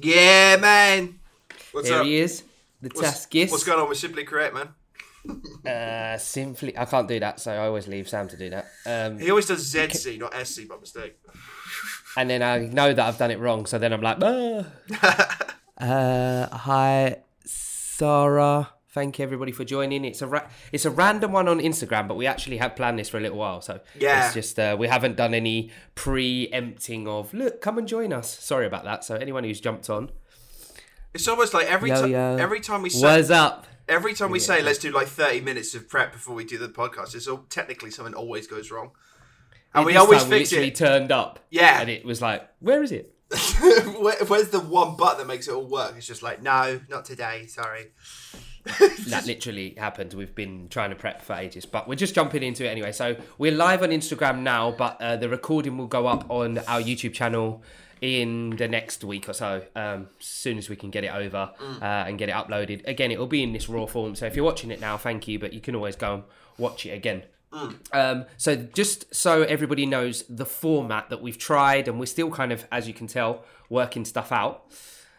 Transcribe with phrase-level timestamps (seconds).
[0.00, 1.18] Yeah, man.
[1.72, 2.06] What's There up?
[2.06, 2.42] he is,
[2.80, 3.50] the What's, Taskis.
[3.50, 4.68] what's going on with Simply Create, man?
[5.66, 8.66] Uh, simply, I can't do that, so I always leave Sam to do that.
[8.86, 11.16] Um, He always does ZC, not SC by mistake.
[12.16, 14.64] and then I know that I've done it wrong, so then I'm like, ah.
[15.78, 18.70] uh, hi, Sarah.
[18.98, 20.04] Thank you everybody for joining.
[20.04, 23.08] It's a ra- it's a random one on Instagram, but we actually had planned this
[23.08, 24.24] for a little while, so Yeah.
[24.24, 28.36] it's just uh, we haven't done any preempting of look, come and join us.
[28.40, 29.04] Sorry about that.
[29.04, 30.10] So anyone who's jumped on,
[31.14, 33.68] It's almost like every time every time we say what's up?
[33.88, 36.68] every time we say let's do like thirty minutes of prep before we do the
[36.68, 38.90] podcast, it's all technically something always goes wrong.
[39.74, 40.74] And we always time fix literally it.
[40.74, 41.80] turned up, Yeah.
[41.80, 43.14] and it was like, where is it?
[44.00, 45.94] Where, where's the one button that makes it all work?
[45.98, 47.92] It's just like, no, not today, sorry.
[49.08, 50.14] that literally happened.
[50.14, 52.92] We've been trying to prep for ages, but we're just jumping into it anyway.
[52.92, 56.80] So we're live on Instagram now, but uh, the recording will go up on our
[56.80, 57.62] YouTube channel
[58.00, 61.50] in the next week or so, um, as soon as we can get it over
[61.60, 62.86] uh, and get it uploaded.
[62.86, 64.14] Again, it will be in this raw form.
[64.14, 66.22] So if you're watching it now, thank you, but you can always go and
[66.58, 67.22] watch it again.
[67.92, 72.52] Um, so just so everybody knows the format that we've tried, and we're still kind
[72.52, 74.64] of, as you can tell, working stuff out.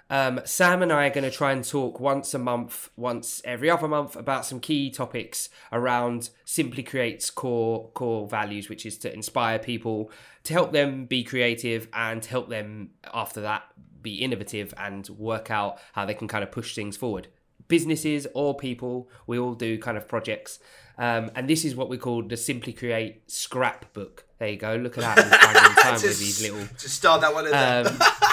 [0.09, 3.69] Um, Sam and I are going to try and talk once a month, once every
[3.69, 9.13] other month, about some key topics around Simply Create's core core values, which is to
[9.13, 10.11] inspire people,
[10.45, 13.63] to help them be creative, and help them after that
[14.01, 17.27] be innovative and work out how they can kind of push things forward.
[17.67, 20.57] Businesses or people, we all do kind of projects,
[20.97, 24.25] um, and this is what we call the Simply Create scrapbook.
[24.39, 24.75] There you go.
[24.75, 25.17] Look at that.
[25.77, 27.83] We're time with these little Just start that one in there.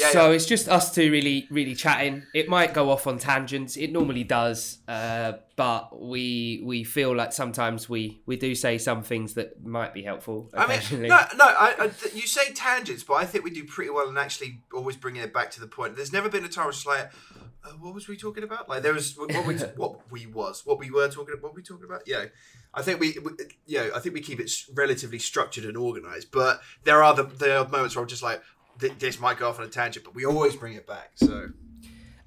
[0.00, 2.22] Yeah, so it's just us two really, really chatting.
[2.34, 3.76] It might go off on tangents.
[3.76, 9.02] It normally does, uh, but we we feel like sometimes we we do say some
[9.02, 10.50] things that might be helpful.
[10.54, 11.44] I mean, no, no.
[11.44, 14.62] I, I, th- you say tangents, but I think we do pretty well in actually
[14.72, 15.96] always bringing it back to the point.
[15.96, 17.10] There's never been a time where it's like,
[17.64, 18.68] uh, what was we talking about?
[18.68, 21.62] Like there was what we what we was what we were talking what were we
[21.62, 22.02] talking about?
[22.06, 22.26] Yeah,
[22.72, 23.32] I think we, we
[23.66, 26.30] yeah I think we keep it relatively structured and organized.
[26.30, 28.42] But there are the there are moments where I'm just like,
[28.80, 31.12] th- this might go off on a tangent, but we always bring it back.
[31.14, 31.50] So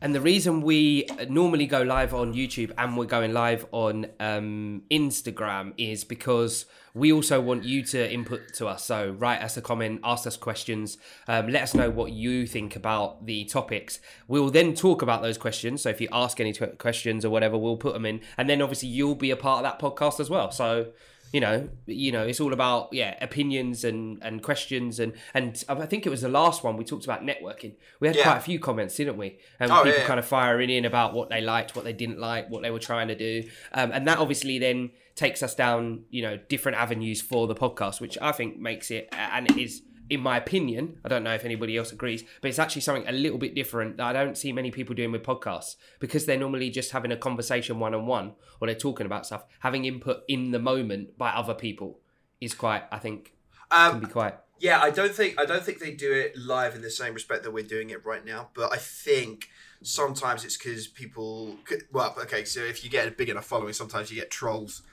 [0.04, 4.84] And the reason we normally go live on YouTube and we're going live on um,
[4.92, 8.84] Instagram is because we also want you to input to us.
[8.84, 10.98] So write us a comment, ask us questions,
[11.30, 14.02] um, let us know what you think about the topics.
[14.28, 15.84] We'll then talk about those questions.
[15.84, 18.90] So if you ask any questions or whatever, we'll put them in, and then obviously
[18.90, 20.52] you'll be a part of that podcast as well.
[20.52, 20.92] So
[21.34, 25.86] you know you know it's all about yeah opinions and and questions and and i
[25.86, 28.24] think it was the last one we talked about networking we had Yeah.
[28.24, 30.08] quite a few comments didn't we and Oh, people yeah, yeah.
[30.08, 32.80] kind of firing in about what they liked what they didn't like what they were
[32.80, 37.20] trying to do um, and that obviously then takes us down you know different avenues
[37.22, 41.10] for the podcast which i think makes it and it is in my opinion, I
[41.10, 44.06] don't know if anybody else agrees, but it's actually something a little bit different that
[44.06, 47.80] I don't see many people doing with podcasts because they're normally just having a conversation
[47.80, 49.46] one on one or they're talking about stuff.
[49.60, 52.00] Having input in the moment by other people
[52.42, 53.34] is quite, I think,
[53.72, 54.36] can be um, quite.
[54.60, 57.44] yeah, I don't think I don't think they do it live in the same respect
[57.44, 58.50] that we're doing it right now.
[58.54, 59.48] But I think
[59.82, 61.58] sometimes it's because people.
[61.92, 64.84] Well, okay, so if you get a big enough following, sometimes you get trolls.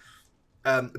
[0.65, 0.93] Um,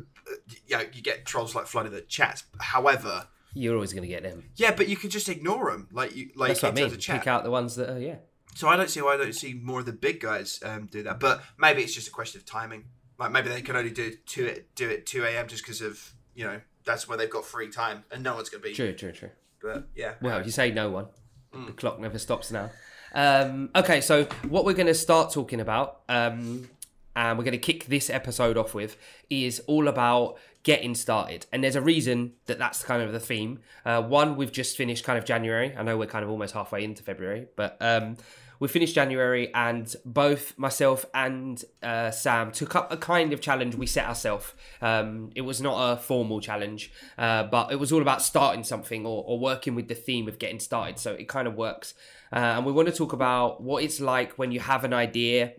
[0.67, 2.43] yeah, you get trolls like flooding the chats.
[2.59, 4.43] However, You're always going to get them.
[4.55, 6.83] yeah, but you can just ignore them, like you like That's what I in mean.
[6.85, 7.19] terms of chat.
[7.19, 8.15] Pick out the ones that are, yeah.
[8.55, 11.03] So I don't see why I don't see more of the big guys um, do
[11.03, 11.19] that.
[11.19, 12.85] But maybe it's just a question of timing.
[13.17, 15.47] Like maybe they can only do two it do it two a.m.
[15.47, 18.63] just because of you know that's where they've got free time and no one's gonna
[18.63, 18.73] be.
[18.73, 19.29] True, true, true.
[19.61, 21.05] But yeah, Well, you say no one.
[21.53, 21.67] Mm.
[21.67, 22.71] The clock never stops now.
[23.13, 26.67] Um, okay, so what we're going to start talking about, um,
[27.15, 28.97] and we're going to kick this episode off with,
[29.29, 31.45] is all about getting started.
[31.51, 33.59] And there's a reason that that's kind of the theme.
[33.85, 35.75] Uh, one, we've just finished kind of January.
[35.75, 38.17] I know we're kind of almost halfway into February, but um,
[38.61, 43.73] we finished January, and both myself and uh, Sam took up a kind of challenge
[43.73, 44.53] we set ourselves.
[44.83, 49.03] Um, it was not a formal challenge, uh, but it was all about starting something
[49.03, 50.99] or, or working with the theme of getting started.
[50.99, 51.95] So it kind of works.
[52.31, 55.53] Uh, and we want to talk about what it's like when you have an idea.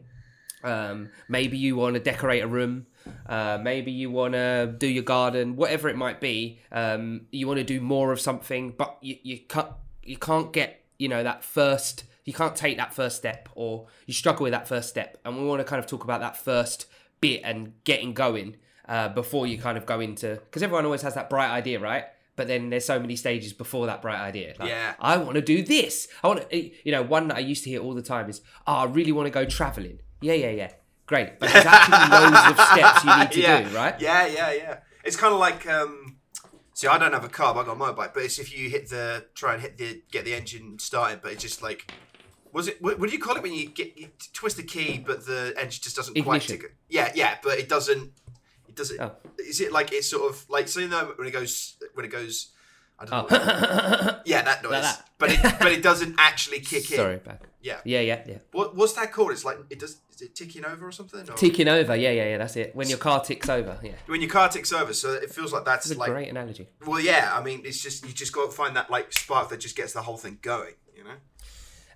[0.62, 2.86] Um, maybe you want to decorate a room.
[3.26, 6.60] Uh, maybe you want to do your garden, whatever it might be.
[6.70, 9.68] Um, you want to do more of something, but you, you can't
[10.02, 12.04] you can't get you know that first.
[12.24, 15.18] You can't take that first step, or you struggle with that first step.
[15.24, 16.86] And we want to kind of talk about that first
[17.20, 18.56] bit and getting going
[18.88, 22.04] uh, before you kind of go into because everyone always has that bright idea, right?
[22.34, 24.54] But then there's so many stages before that bright idea.
[24.58, 24.94] Like, Yeah.
[24.98, 26.08] I want to do this.
[26.22, 28.40] I want to, you know, one that I used to hear all the time is,
[28.66, 30.00] oh, I really want to go traveling.
[30.20, 30.72] Yeah, yeah, yeah.
[31.12, 31.38] Great.
[31.38, 33.68] But there's actually loads of steps you need to yeah.
[33.68, 34.00] do, right?
[34.00, 34.76] Yeah, yeah, yeah.
[35.04, 36.16] It's kind of like um,
[36.72, 38.14] See, I don't have a car, but I got a motorbike.
[38.14, 41.32] But it's if you hit the try and hit the get the engine started, but
[41.32, 41.92] it's just like.
[42.54, 42.80] Was it?
[42.82, 45.54] What, what do you call it when you get you twist the key, but the
[45.56, 46.60] engine just doesn't quite Ignition.
[46.62, 46.76] tick?
[46.88, 48.12] Yeah, yeah, but it doesn't.
[48.68, 49.00] It doesn't.
[49.00, 49.12] Oh.
[49.38, 52.10] Is it like it's sort of like so you know when it goes when it
[52.10, 52.52] goes?
[52.98, 53.36] I don't Oh.
[53.36, 54.20] know.
[54.26, 54.72] Yeah, that noise.
[54.72, 55.08] Like that.
[55.18, 56.96] But it but it doesn't actually kick in.
[56.96, 57.40] Sorry, back.
[57.62, 57.80] Yeah.
[57.84, 58.38] Yeah, yeah, yeah.
[58.50, 59.30] What what's that called?
[59.32, 59.98] It's like it does.
[60.12, 61.20] Is it ticking over or something?
[61.20, 61.34] Or?
[61.34, 61.96] Ticking over.
[61.96, 62.38] Yeah, yeah, yeah.
[62.38, 62.74] That's it.
[62.76, 63.78] When your car ticks over.
[63.82, 63.92] Yeah.
[64.06, 66.10] when your car ticks over, so it feels like that's That's a like.
[66.10, 66.68] great analogy.
[66.86, 67.32] Well, yeah.
[67.34, 69.92] I mean, it's just you just got to find that like spark that just gets
[69.92, 70.74] the whole thing going.
[70.96, 71.14] You know.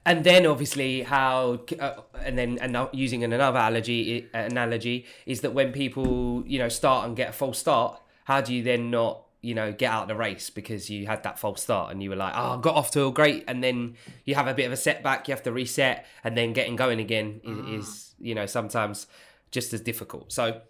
[0.06, 5.72] and then obviously how uh, and then and using another analogy analogy is that when
[5.72, 9.54] people you know start and get a false start how do you then not you
[9.54, 12.16] know get out of the race because you had that false start and you were
[12.16, 14.72] like oh I got off to a great and then you have a bit of
[14.72, 18.46] a setback you have to reset and then getting going again is, is you know
[18.46, 19.06] sometimes
[19.50, 20.32] just as difficult.
[20.32, 20.60] So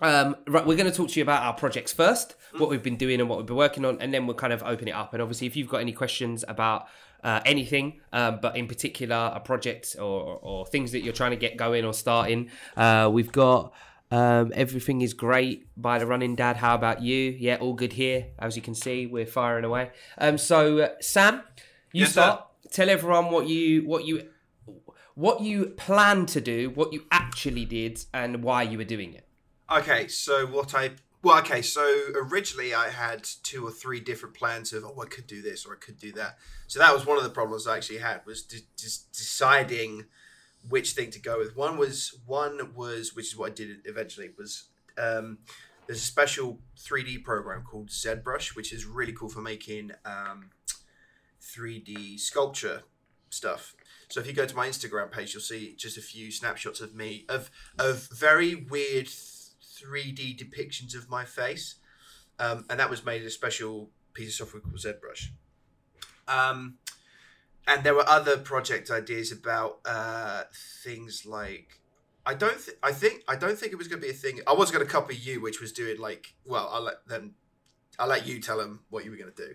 [0.00, 2.96] um, right, we're going to talk to you about our projects first, what we've been
[2.96, 5.14] doing and what we've been working on, and then we'll kind of open it up.
[5.14, 6.86] And obviously, if you've got any questions about
[7.24, 11.36] uh, anything, um, but in particular a project or, or things that you're trying to
[11.36, 13.72] get going or starting, uh, we've got
[14.10, 16.56] um, everything is great by the Running Dad.
[16.56, 17.36] How about you?
[17.38, 18.28] Yeah, all good here.
[18.38, 19.90] As you can see, we're firing away.
[20.18, 21.42] Um, so uh, Sam,
[21.92, 22.22] you Yes, sir.
[22.22, 22.46] start.
[22.70, 24.28] Tell everyone what you what you
[25.14, 29.26] what you plan to do, what you actually did, and why you were doing it.
[29.70, 30.90] Okay, so what I
[31.22, 31.82] well, okay, so
[32.14, 35.72] originally I had two or three different plans of oh I could do this or
[35.74, 36.38] I could do that.
[36.68, 40.04] So that was one of the problems I actually had was de- just deciding
[40.68, 41.56] which thing to go with.
[41.56, 44.64] One was one was which is what I did eventually was
[44.98, 45.38] um,
[45.86, 50.50] there's a special 3D program called ZBrush, which is really cool for making um,
[51.40, 52.82] 3D sculpture
[53.30, 53.74] stuff.
[54.08, 56.94] So if you go to my Instagram page, you'll see just a few snapshots of
[56.94, 61.76] me of of very weird 3D depictions of my face,
[62.38, 65.28] um, and that was made in a special piece of software called ZBrush.
[66.28, 66.78] Um,
[67.66, 70.44] and there were other project ideas about uh,
[70.82, 71.80] things like
[72.24, 74.40] I don't th- I think I don't think it was going to be a thing.
[74.46, 77.34] I was going to copy you, which was doing like well I'll let them
[77.98, 79.54] I'll let you tell them what you were going to do,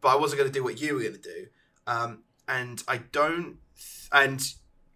[0.00, 1.46] but I wasn't going to do what you were going to do.
[1.86, 3.58] Um, and I don't
[4.12, 4.42] and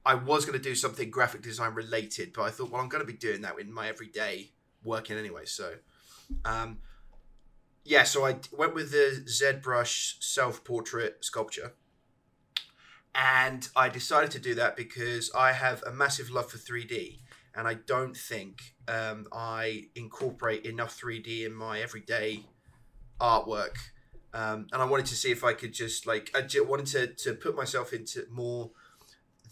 [0.05, 3.05] I was going to do something graphic design related, but I thought, well, I'm going
[3.07, 4.51] to be doing that in my everyday
[4.83, 5.45] working anyway.
[5.45, 5.75] So,
[6.45, 6.79] um,
[7.85, 11.75] yeah, so I went with the ZBrush self portrait sculpture.
[13.15, 17.19] And I decided to do that because I have a massive love for 3D.
[17.55, 22.47] And I don't think um, I incorporate enough 3D in my everyday
[23.21, 23.77] artwork.
[24.33, 27.07] Um, and I wanted to see if I could just like, I ju- wanted to,
[27.25, 28.71] to put myself into more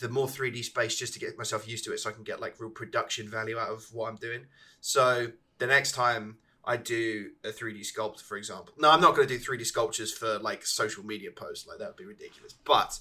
[0.01, 2.41] the more 3D space just to get myself used to it so I can get
[2.41, 4.47] like real production value out of what I'm doing.
[4.81, 5.29] So
[5.59, 9.39] the next time I do a 3D sculpt, for example, no, I'm not going to
[9.39, 12.55] do 3D sculptures for like social media posts, like that would be ridiculous.
[12.65, 12.99] But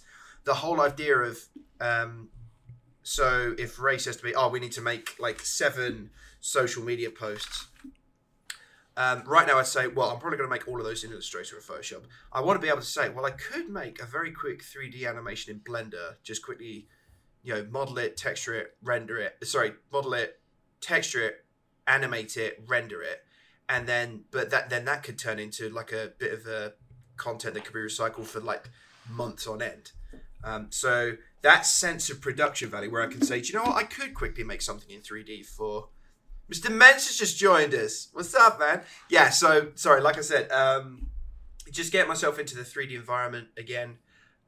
[0.50, 1.38] the whole idea of,
[1.80, 2.30] um,
[3.04, 6.10] so if Ray says to me, oh, we need to make like seven
[6.40, 7.68] social media posts.
[8.98, 11.12] Um, right now, I'd say, well, I'm probably going to make all of those in
[11.12, 12.06] Illustrator or Photoshop.
[12.34, 15.08] I want to be able to say, well, I could make a very quick 3D
[15.08, 16.88] animation in Blender, just quickly,
[17.44, 19.38] you know, model it, texture it, render it.
[19.44, 20.40] Sorry, model it,
[20.82, 21.46] texture it,
[21.86, 23.20] animate it, render it,
[23.70, 26.74] and then, but that then that could turn into like a bit of a
[27.18, 28.72] content that could be recycled for like
[29.08, 29.92] months on end.
[30.44, 33.78] Um, so that sense of production value, where I can say, do you know what,
[33.78, 35.90] I could quickly make something in 3D for.
[36.52, 36.72] Mr.
[36.72, 38.10] Mence has just joined us.
[38.14, 38.82] What's up, man?
[39.10, 41.08] Yeah, so sorry, like I said, um,
[41.72, 43.98] just get myself into the 3D environment again,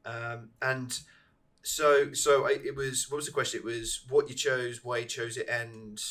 [0.04, 0.98] um, and
[1.62, 3.06] so so I, it was.
[3.08, 3.60] What was the question?
[3.60, 6.02] It was what you chose, why you chose it, and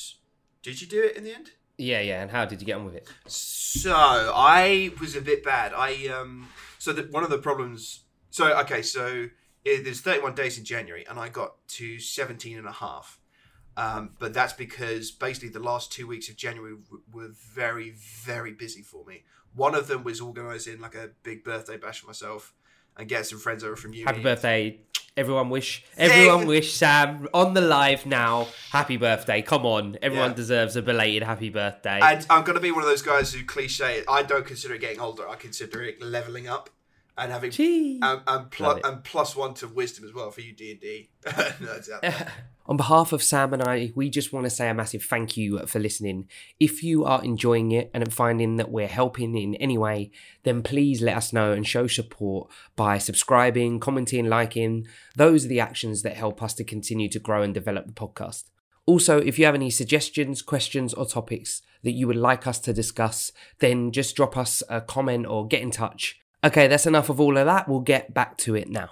[0.64, 1.52] did you do it in the end?
[1.78, 2.22] Yeah, yeah.
[2.22, 3.10] And how did you get on with it?
[3.28, 5.74] So I was a bit bad.
[5.76, 6.48] I um.
[6.80, 8.02] So that one of the problems.
[8.30, 9.28] So okay, so
[9.66, 13.20] it, there's 31 days in January, and I got to 17 and a half.
[13.78, 18.52] Um, but that's because basically the last two weeks of January w- were very, very
[18.52, 19.24] busy for me.
[19.56, 22.54] One of them was organising like a big birthday bash for myself
[22.98, 24.06] and get some friends over from you.
[24.06, 24.80] Happy birthday.
[25.18, 28.48] Everyone wish everyone wish Sam on the live now.
[28.72, 29.42] Happy birthday.
[29.42, 29.98] Come on.
[30.02, 30.36] Everyone Yeah.
[30.36, 32.00] deserves a belated happy birthday.
[32.02, 34.04] And I'm going to be one of those guys who cliche.
[34.08, 35.28] I don't consider it getting older.
[35.28, 36.70] I consider it leveling up
[37.22, 38.00] and having Gee.
[38.02, 38.86] and, and, Love plus it.
[38.86, 42.32] and plus one to wisdom as well for you D and D nerds out there.
[42.66, 45.60] On behalf of Sam and I, we just want to say a massive thank you
[45.66, 46.28] for listening.
[46.60, 50.12] If you are enjoying it and finding that we're helping in any way,
[50.44, 54.88] then please let us know and show support by subscribing, commenting, liking.
[55.16, 58.44] Those are the actions that help us to continue to grow and develop the podcast.
[58.86, 62.74] Also, if you have any suggestions, questions, or topics that you would like us to
[62.74, 66.21] discuss, then just drop us a comment or get in touch.
[66.44, 67.68] Okay, that's enough of all of that.
[67.68, 68.90] We'll get back to it now.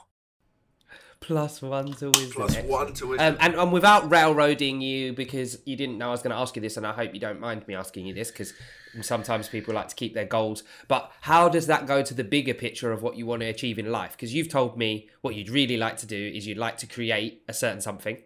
[1.22, 2.68] Plus one to wisdom.
[2.68, 3.34] One to wisdom.
[3.34, 6.56] Um, and, and without railroading you, because you didn't know I was going to ask
[6.56, 8.54] you this, and I hope you don't mind me asking you this, because
[9.02, 10.64] sometimes people like to keep their goals.
[10.88, 13.78] But how does that go to the bigger picture of what you want to achieve
[13.78, 14.12] in life?
[14.14, 17.44] Because you've told me what you'd really like to do is you'd like to create
[17.48, 18.18] a certain something,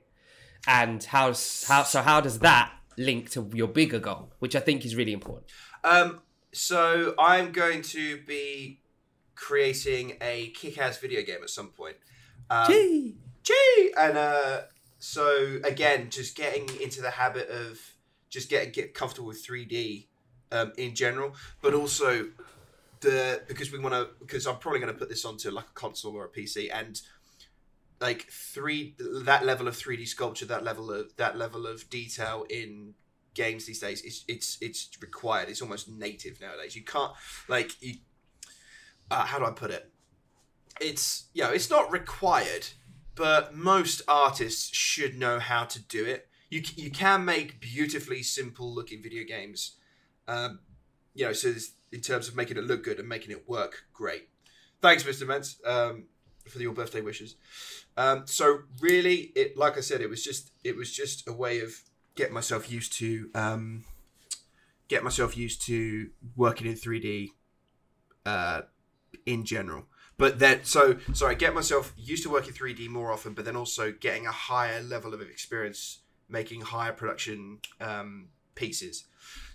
[0.67, 1.33] and how
[1.67, 5.13] how so how does that link to your bigger goal, which I think is really
[5.13, 5.45] important.
[5.83, 6.21] Um,
[6.53, 8.79] so I'm going to be
[9.35, 11.95] creating a kick-ass video game at some point.
[12.49, 13.15] Um, Gee.
[13.43, 13.93] Gee!
[13.97, 14.61] And uh,
[14.99, 17.79] so again, just getting into the habit of
[18.29, 20.07] just getting get comfortable with 3D
[20.51, 22.27] um, in general, but also
[23.01, 25.73] the because we want to because I'm probably going to put this onto like a
[25.73, 27.01] console or a PC and
[27.99, 32.93] like three that level of 3D sculpture, that level of that level of detail in
[33.33, 37.11] games these days it's it's it's required it's almost native nowadays you can't
[37.47, 37.95] like you
[39.11, 39.89] uh, how do i put it?
[40.81, 42.67] It's you know it's not required
[43.15, 46.27] but most artists should know how to do it.
[46.49, 49.73] You, you can make beautifully simple looking video games
[50.27, 50.59] um,
[51.13, 51.53] you know so
[51.91, 54.29] in terms of making it look good and making it work great.
[54.81, 56.05] Thanks mr Mentz, um,
[56.49, 57.35] for your birthday wishes.
[57.95, 61.59] Um, so really it like i said it was just it was just a way
[61.59, 61.73] of
[62.15, 63.85] get myself used to um,
[64.87, 67.29] get myself used to working in 3D
[68.25, 68.61] uh,
[69.25, 69.85] in general.
[70.17, 73.91] But then, so sorry, get myself used to working 3D more often, but then also
[73.91, 79.05] getting a higher level of experience making higher production um, pieces.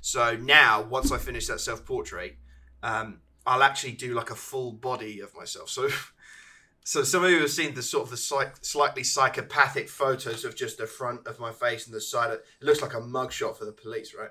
[0.00, 2.36] So now, once I finish that self portrait,
[2.82, 5.70] um, I'll actually do like a full body of myself.
[5.70, 5.88] So
[6.84, 10.56] so some of you have seen the sort of the psych- slightly psychopathic photos of
[10.56, 12.30] just the front of my face and the side.
[12.30, 14.30] Of, it looks like a mugshot for the police, right?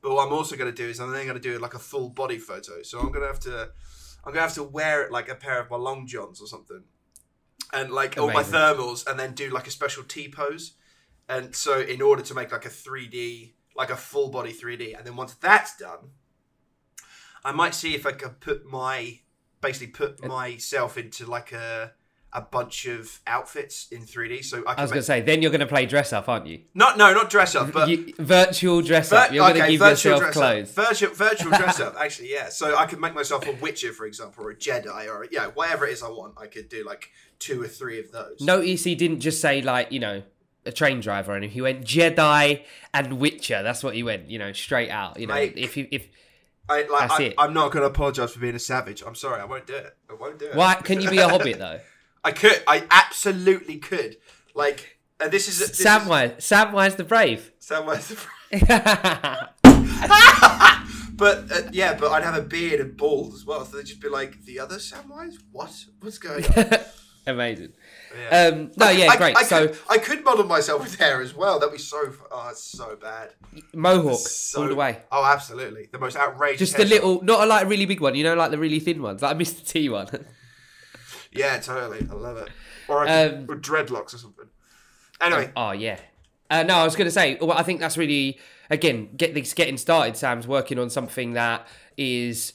[0.00, 1.78] But what I'm also going to do is I'm then going to do like a
[1.78, 2.82] full body photo.
[2.82, 3.70] So I'm going to have to,
[4.28, 6.84] I'm to have to wear it like a pair of my long johns or something,
[7.72, 10.74] and like all my thermals, and then do like a special T pose.
[11.30, 15.06] And so in order to make like a 3D, like a full body 3D, and
[15.06, 16.10] then once that's done,
[17.42, 19.20] I might see if I could put my
[19.62, 21.92] basically put myself into like a
[22.32, 24.44] a bunch of outfits in 3D.
[24.44, 26.46] So I I was going to say, then you're going to play dress up, aren't
[26.46, 26.60] you?
[26.74, 29.28] not no not dress up, but you virtual dress up.
[29.28, 30.70] Vir- You're going to give virtual yourself clothes.
[30.72, 32.48] Virtual, virtual dress up, actually, yeah.
[32.50, 35.86] So I could make myself a Witcher, for example, or a Jedi, or yeah, whatever
[35.86, 36.34] it is I want.
[36.36, 38.40] I could do like two or three of those.
[38.40, 40.22] Notice he didn't just say like you know
[40.66, 43.62] a train driver, and he went Jedi and Witcher.
[43.62, 44.28] That's what he went.
[44.30, 45.18] You know, straight out.
[45.18, 46.06] You know, Like- if you if
[46.70, 47.34] I, like, That's I, it.
[47.38, 49.02] I'm not going to apologize for being a savage.
[49.02, 49.96] I'm sorry, I won't do it.
[50.10, 50.54] I won't do it.
[50.54, 51.80] why can you be a hobbit though?
[52.24, 52.62] I could.
[52.66, 54.16] I absolutely could.
[54.54, 57.52] Like, and this is this is- Samwise, Samwise the Brave.
[57.60, 58.16] Samwise the
[58.50, 58.68] Brave.
[61.18, 64.00] But uh, yeah, but I'd have a beard and bald as well, so they'd just
[64.00, 65.34] be like, the other Samwise?
[65.50, 65.74] What?
[66.00, 66.66] What's going on?
[67.26, 67.72] Amazing.
[68.30, 68.38] Yeah.
[68.38, 69.36] Um, no, yeah, I, great.
[69.36, 71.58] I so could, I could model myself with hair as well.
[71.58, 72.12] That'd be so.
[72.30, 73.30] Oh, it's so bad.
[73.74, 75.00] mohawk So, all the way.
[75.10, 75.88] Oh, absolutely.
[75.90, 76.70] The most outrageous.
[76.70, 78.14] Just a little, not a like really big one.
[78.14, 79.66] You know, like the really thin ones, like a Mr.
[79.66, 80.06] T one.
[81.32, 82.06] Yeah, totally.
[82.10, 82.48] I love it.
[82.88, 84.46] Or, Um, or dreadlocks or something.
[85.20, 85.98] Anyway, Oh yeah.
[86.50, 87.36] Uh, no, I was going to say.
[87.40, 88.38] Well, I think that's really
[88.70, 90.16] again get this getting started.
[90.16, 91.66] Sam's working on something that
[91.96, 92.54] is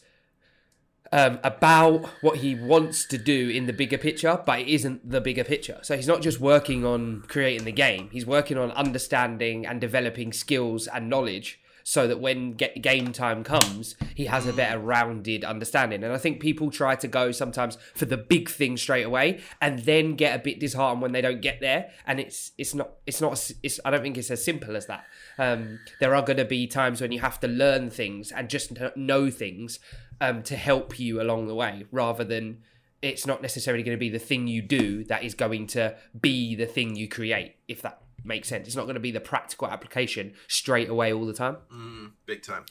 [1.11, 5.21] um, about what he wants to do in the bigger picture, but it isn't the
[5.21, 5.77] bigger picture.
[5.83, 8.09] So he's not just working on creating the game.
[8.11, 11.59] He's working on understanding and developing skills and knowledge.
[11.85, 16.03] So that when get game time comes, he has a better rounded understanding.
[16.03, 19.79] And I think people try to go sometimes for the big thing straight away, and
[19.79, 21.91] then get a bit disheartened when they don't get there.
[22.07, 25.03] And it's it's not it's not it's I don't think it's as simple as that.
[25.37, 28.71] Um, there are going to be times when you have to learn things and just
[28.95, 29.79] know things
[30.21, 32.59] um, to help you along the way, rather than
[33.01, 36.55] it's not necessarily going to be the thing you do that is going to be
[36.55, 37.55] the thing you create.
[37.67, 41.25] If that makes sense, it's not going to be the practical application straight away all
[41.25, 41.57] the time.
[41.71, 42.65] mm, big time.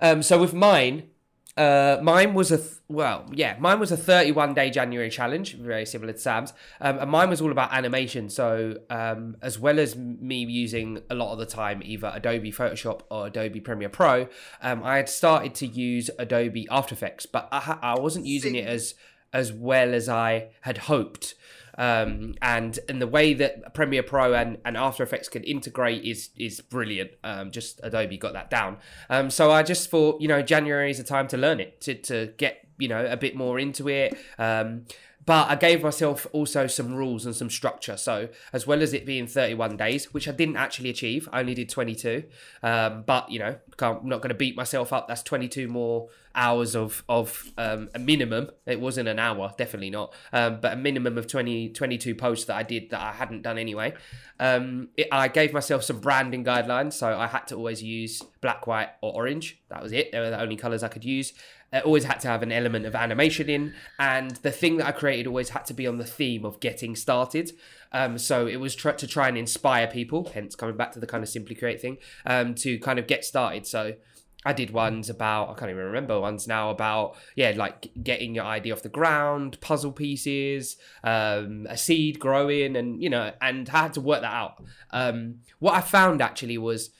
[0.00, 1.08] Um, so with mine,
[1.56, 5.84] uh, mine was a th- well, yeah, mine was a 31 day January challenge, very
[5.84, 8.28] similar to Sam's, um, and mine was all about animation.
[8.28, 13.02] So um, as well as me using a lot of the time either Adobe Photoshop
[13.10, 14.28] or Adobe Premiere Pro,
[14.62, 18.54] um, I had started to use Adobe After Effects, but I, ha- I wasn't using
[18.54, 18.94] it as
[19.32, 21.34] as well as I had hoped.
[21.80, 26.28] Um, and and the way that Premiere Pro and, and After Effects can integrate is
[26.36, 27.12] is brilliant.
[27.24, 28.76] Um, just Adobe got that down.
[29.08, 31.94] Um, so I just thought, you know, January is a time to learn it, to,
[31.94, 34.14] to get you know a bit more into it.
[34.38, 34.84] Um,
[35.24, 37.96] but I gave myself also some rules and some structure.
[37.96, 41.54] So as well as it being 31 days, which I didn't actually achieve, I only
[41.54, 42.24] did 22.
[42.62, 45.08] Um, but you know, I'm not going to beat myself up.
[45.08, 48.50] That's 22 more hours of of um, a minimum.
[48.66, 52.56] It wasn't an hour, definitely not, um, but a minimum of 20 22 posts that
[52.56, 53.94] I did that I hadn't done anyway.
[54.38, 58.66] Um, it, I gave myself some branding guidelines, so I had to always use black,
[58.66, 59.60] white, or orange.
[59.68, 60.12] That was it.
[60.12, 61.32] They were the only colors I could use.
[61.72, 64.92] It always had to have an element of animation in, and the thing that I
[64.92, 67.52] created always had to be on the theme of getting started.
[67.92, 71.06] Um, so it was tr- to try and inspire people, hence coming back to the
[71.06, 73.66] kind of simply create thing, um, to kind of get started.
[73.66, 73.94] So
[74.44, 78.44] I did ones about I can't even remember ones now about yeah like getting your
[78.44, 83.82] idea off the ground, puzzle pieces, um, a seed growing, and you know, and I
[83.82, 84.62] had to work that out.
[84.90, 86.90] Um, what I found actually was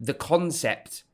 [0.00, 1.04] the concept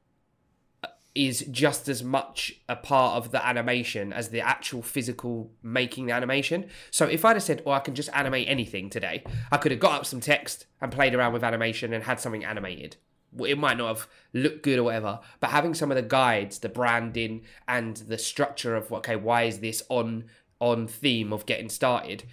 [1.14, 6.12] is just as much a part of the animation as the actual physical making the
[6.12, 6.68] animation.
[6.90, 9.22] So if I'd have said, "Oh, I can just animate anything today,"
[9.52, 12.44] I could have got up some text and played around with animation and had something
[12.44, 12.96] animated
[13.40, 16.68] it might not have looked good or whatever, but having some of the guides, the
[16.68, 20.24] branding, and the structure of okay, why is this on
[20.60, 22.24] on theme of getting started,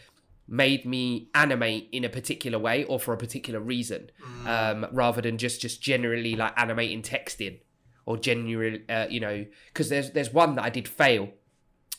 [0.48, 4.48] made me animate in a particular way or for a particular reason, mm.
[4.48, 7.58] um, rather than just just generally like animating text in
[8.06, 11.30] or generally, uh, you know, because there's there's one that I did fail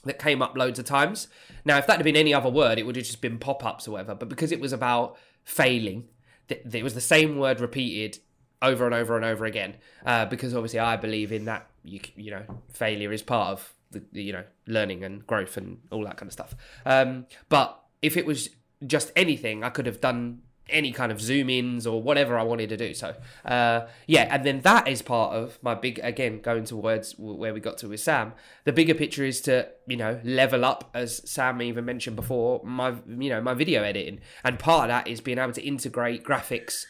[0.04, 1.28] that came up loads of times.
[1.64, 3.87] Now, if that had been any other word, it would have just been pop ups
[3.87, 4.14] or whatever.
[4.14, 6.09] But because it was about failing,
[6.49, 8.18] it was the same word repeated
[8.62, 9.75] over and over and over again
[10.07, 14.02] uh, because obviously I believe in that you you know failure is part of the,
[14.23, 16.54] you know learning and growth and all that kind of stuff.
[16.87, 18.49] Um, but if it was
[18.87, 22.69] just anything, I could have done any kind of zoom ins or whatever I wanted
[22.71, 22.95] to do.
[22.95, 23.14] So
[23.45, 27.61] uh, yeah, and then that is part of my big again going towards where we
[27.61, 28.33] got to with Sam.
[28.64, 32.95] The bigger picture is to you know level up, as Sam even mentioned before, my
[33.07, 36.85] you know my video editing, and part of that is being able to integrate graphics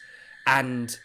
[0.45, 0.97] and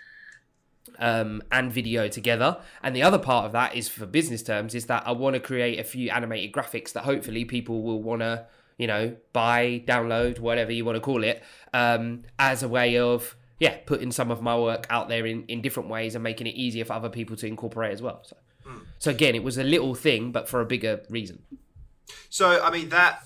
[0.99, 2.59] um, and video together.
[2.83, 5.41] And the other part of that is for business terms is that I want to
[5.41, 10.39] create a few animated graphics that hopefully people will want to, you know, buy, download,
[10.39, 11.43] whatever you want to call it,
[11.73, 15.61] um, as a way of yeah putting some of my work out there in, in
[15.61, 18.23] different ways and making it easier for other people to incorporate as well.
[18.25, 18.37] So,
[18.67, 18.81] mm.
[18.99, 21.43] so again, it was a little thing, but for a bigger reason.
[22.31, 23.23] So I mean that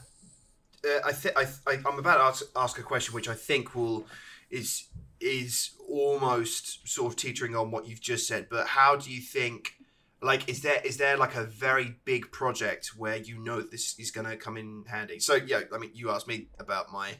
[0.84, 4.06] uh, I think I, am about to ask, ask a question which I think will
[4.50, 4.88] is
[5.20, 9.74] is almost sort of teetering on what you've just said, but how do you think?
[10.22, 14.10] Like, is there is there like a very big project where you know this is
[14.10, 15.18] going to come in handy?
[15.18, 17.16] So yeah, I mean, you asked me about my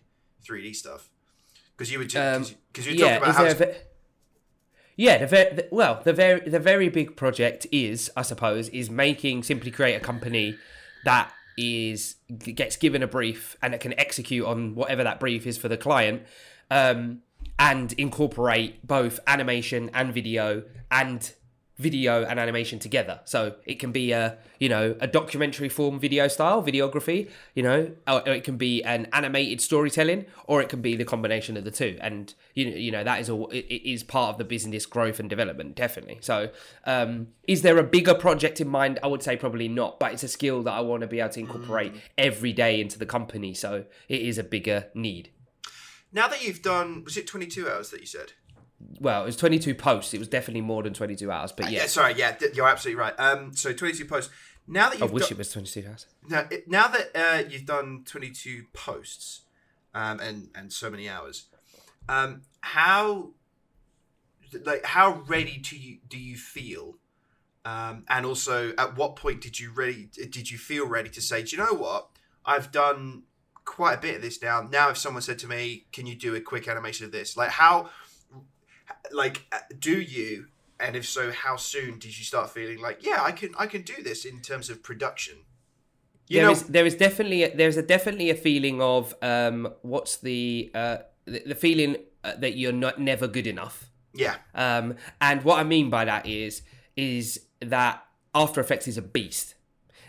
[0.49, 1.11] 3D stuff
[1.77, 3.67] because you were because um, you, yeah, talked about how.
[4.97, 8.89] yeah, the, very, the, well, the very the very big project is, I suppose, is
[8.89, 10.57] making Simply Create a company
[11.05, 15.59] that is gets given a brief and it can execute on whatever that brief is
[15.59, 16.23] for the client.
[16.71, 17.23] Um,
[17.63, 21.33] and incorporate both animation and video and
[21.79, 23.21] video and animation together.
[23.25, 27.93] So it can be a you know a documentary form video style videography, you know,
[28.09, 31.71] or it can be an animated storytelling, or it can be the combination of the
[31.71, 31.97] two.
[32.01, 35.21] And you know, you know that is all it is part of the business growth
[35.21, 36.19] and development, definitely.
[36.21, 36.51] So
[36.85, 38.99] um, is there a bigger project in mind?
[39.05, 41.31] I would say probably not, but it's a skill that I want to be able
[41.31, 42.01] to incorporate mm.
[42.19, 43.55] every day into the company.
[43.55, 45.31] So it is a bigger need.
[46.13, 48.33] Now that you've done, was it 22 hours that you said?
[49.01, 50.13] Well, it was 22 posts.
[50.13, 51.81] It was definitely more than 22 hours, but uh, yeah.
[51.81, 53.15] yeah sorry, yeah, you're absolutely right.
[53.19, 54.33] Um, so 22 posts.
[54.67, 56.07] Now that you've I wish it was 22 hours.
[56.29, 59.43] Now, now that uh, you've done 22 posts
[59.95, 61.47] um, and and so many hours,
[62.09, 63.31] um, how
[64.65, 66.97] like how ready do you do you feel?
[67.65, 70.09] Um, and also, at what point did you ready?
[70.13, 72.09] Did you feel ready to say, do you know what?
[72.45, 73.25] I've done
[73.65, 74.63] quite a bit of this now.
[74.63, 77.51] Now, if someone said to me, "Can you do a quick animation of this?" Like
[77.51, 77.91] how,
[79.13, 80.47] like, uh, do you?
[80.81, 83.83] And if so, how soon did you start feeling like, yeah, I can, I can
[83.83, 85.45] do this in terms of production?
[86.27, 89.73] You there know, is, there is definitely a, there's a definitely a feeling of um,
[89.83, 93.91] what's the uh, the, the feeling uh, that you're not never good enough.
[94.15, 94.37] Yeah.
[94.55, 96.63] Um, and what I mean by that is
[96.97, 99.55] is that After Effects is a beast.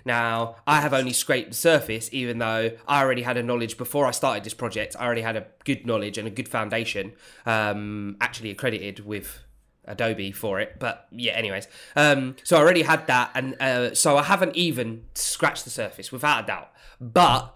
[0.06, 4.06] Now, I have only scraped the surface, even though I already had a knowledge before
[4.06, 4.96] I started this project.
[5.00, 7.14] I already had a good knowledge and a good foundation,
[7.46, 9.40] um, actually accredited with
[9.86, 10.78] Adobe for it.
[10.80, 15.06] But yeah, anyways, um, so I already had that, and uh, so I haven't even
[15.16, 16.72] scratched the surface without a doubt.
[17.00, 17.56] But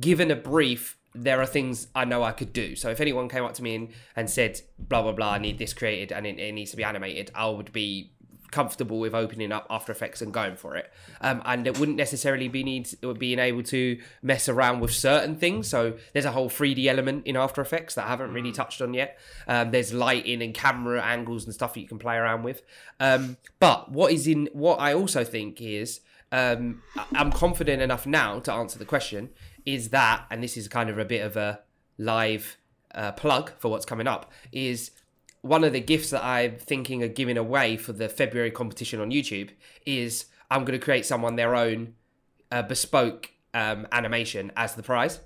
[0.00, 2.74] given a brief, there are things I know I could do.
[2.74, 5.58] So if anyone came up to me and, and said, blah, blah, blah, I need
[5.58, 8.13] this created and it, it needs to be animated, I would be
[8.54, 10.90] comfortable with opening up After Effects and going for it.
[11.20, 12.88] Um, and it wouldn't necessarily be need
[13.18, 15.68] being able to mess around with certain things.
[15.68, 18.94] So there's a whole 3D element in After Effects that I haven't really touched on
[18.94, 19.18] yet.
[19.48, 22.62] Um, there's lighting and camera angles and stuff that you can play around with.
[23.00, 28.38] Um, but what is in what I also think is um, I'm confident enough now
[28.40, 29.30] to answer the question
[29.66, 31.60] is that, and this is kind of a bit of a
[31.98, 32.56] live
[32.94, 34.92] uh, plug for what's coming up, is
[35.44, 39.10] one of the gifts that I'm thinking of giving away for the February competition on
[39.10, 39.50] YouTube
[39.84, 41.94] is I'm going to create someone their own
[42.50, 45.20] uh, bespoke um, animation as the prize.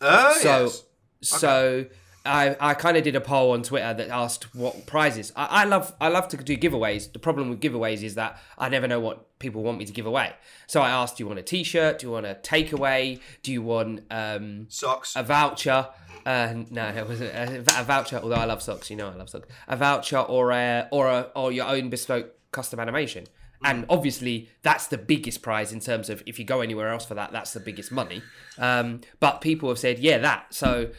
[0.00, 0.84] Oh, So, yes.
[1.22, 1.86] so
[2.24, 5.32] I I kind of did a poll on Twitter that asked what prizes.
[5.34, 7.12] I, I love I love to do giveaways.
[7.12, 10.06] The problem with giveaways is that I never know what people want me to give
[10.06, 10.32] away.
[10.66, 11.98] So I asked, do you want a T-shirt?
[11.98, 13.20] Do you want a takeaway?
[13.42, 15.14] Do you want um, Socks.
[15.14, 15.88] a voucher?
[16.24, 18.20] Uh, no, it wasn't a, a voucher.
[18.22, 19.48] Although I love socks, you know I love socks.
[19.68, 23.26] A voucher or a or a or your own bespoke custom animation.
[23.64, 27.14] And obviously, that's the biggest prize in terms of if you go anywhere else for
[27.14, 28.22] that, that's the biggest money.
[28.58, 30.52] Um, but people have said, yeah, that.
[30.52, 30.90] So,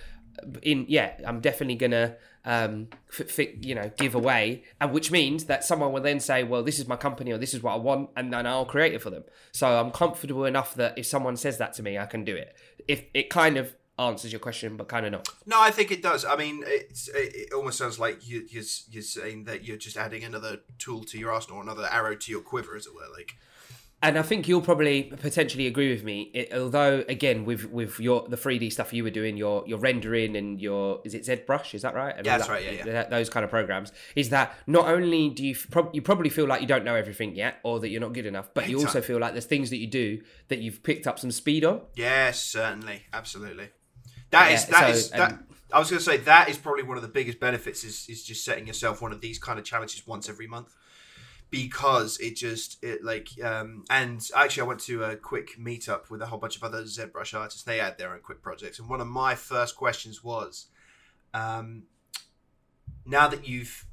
[0.62, 5.45] in yeah, I'm definitely gonna um, f- f- you know give away, and which means
[5.45, 7.77] that someone will then say, well, this is my company or this is what I
[7.77, 9.23] want, and then I'll create it for them.
[9.51, 12.56] So I'm comfortable enough that if someone says that to me, I can do it.
[12.88, 15.29] If it kind of answers your question, but kind of not.
[15.45, 16.25] No, I think it does.
[16.25, 20.23] I mean, it's, it, almost sounds like you, you're, you're saying that you're just adding
[20.23, 23.08] another tool to your arsenal, another arrow to your quiver, as it were.
[23.15, 23.36] Like,
[24.04, 26.30] And I think you'll probably potentially agree with me.
[26.34, 29.80] It, although, again, with with your the three D stuff you were doing, your your
[29.80, 31.74] rendering and your is it ZBrush?
[31.74, 32.13] Is that right?
[32.16, 32.92] And Yeah, all that's that- right, yeah, yeah.
[32.92, 36.46] that- Those kind of programs is that not only do you prob- you probably feel
[36.46, 38.86] like you don't know everything yet, or that you're not good enough, but you Big
[38.88, 41.82] also feel like there's things that you do that you've picked up some speed on.
[41.96, 43.70] yes, certainly, absolutely.
[44.32, 45.32] That is Yeah, that so, is that.
[45.32, 48.06] um, I was going to say that is probably one of the biggest benefits is
[48.10, 50.70] is just setting yourself one of these kind of challenges once every month,
[51.54, 56.20] because it just it like um and actually I went to a quick meetup with
[56.24, 57.62] a whole bunch of other ZBrush artists.
[57.62, 60.66] They had their own quick projects, and one of my first questions was,
[61.32, 61.84] um,
[63.06, 63.86] now that you've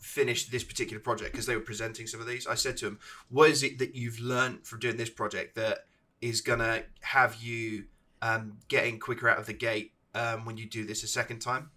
[0.00, 2.98] finished this particular project because they were presenting some of these i said to them
[3.30, 5.86] what is it that you've learned from doing this project that
[6.20, 7.84] is gonna have you
[8.20, 11.70] um, getting quicker out of the gate um, when you do this a second time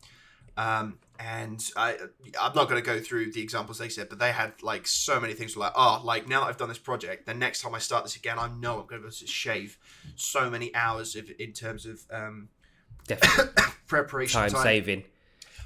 [0.57, 1.97] um, and I,
[2.39, 5.19] I'm not going to go through the examples they said, but they had like so
[5.19, 7.79] many things like, oh, like now that I've done this project, the next time I
[7.79, 9.77] start this again, I know I'm going to be able to shave
[10.15, 12.49] so many hours of, in terms of um,
[13.87, 15.03] preparation time, time, saving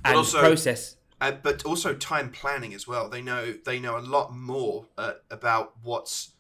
[0.06, 0.96] and also- process.
[1.20, 3.10] uh, but also time planning as well.
[3.10, 6.32] They know they know a lot more uh, about what's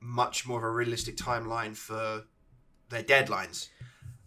[0.00, 2.24] much more of a realistic timeline for
[2.88, 3.68] their deadlines,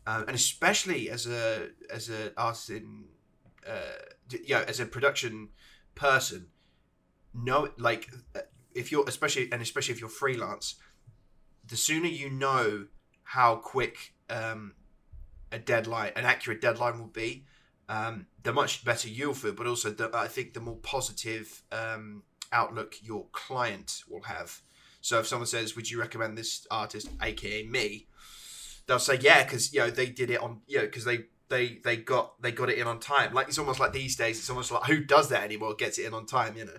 [0.07, 3.05] um, and especially as a as a artist in
[3.67, 5.49] uh, know, as a production
[5.95, 6.47] person,
[7.33, 8.41] know like uh,
[8.73, 10.75] if you're especially and especially if you're freelance,
[11.65, 12.87] the sooner you know
[13.23, 14.73] how quick um,
[15.51, 17.45] a deadline, an accurate deadline will be,
[17.89, 22.23] um, the much better you'll feel, but also the, I think the more positive um,
[22.51, 24.61] outlook your client will have.
[25.01, 28.07] So if someone says, "Would you recommend this artist?" aka me,
[28.87, 31.79] they'll say, "Yeah," because you know they did it on you know because they they
[31.83, 33.33] they got they got it in on time.
[33.33, 35.75] Like it's almost like these days, it's almost like who does that anymore?
[35.75, 36.77] Gets it in on time, you know.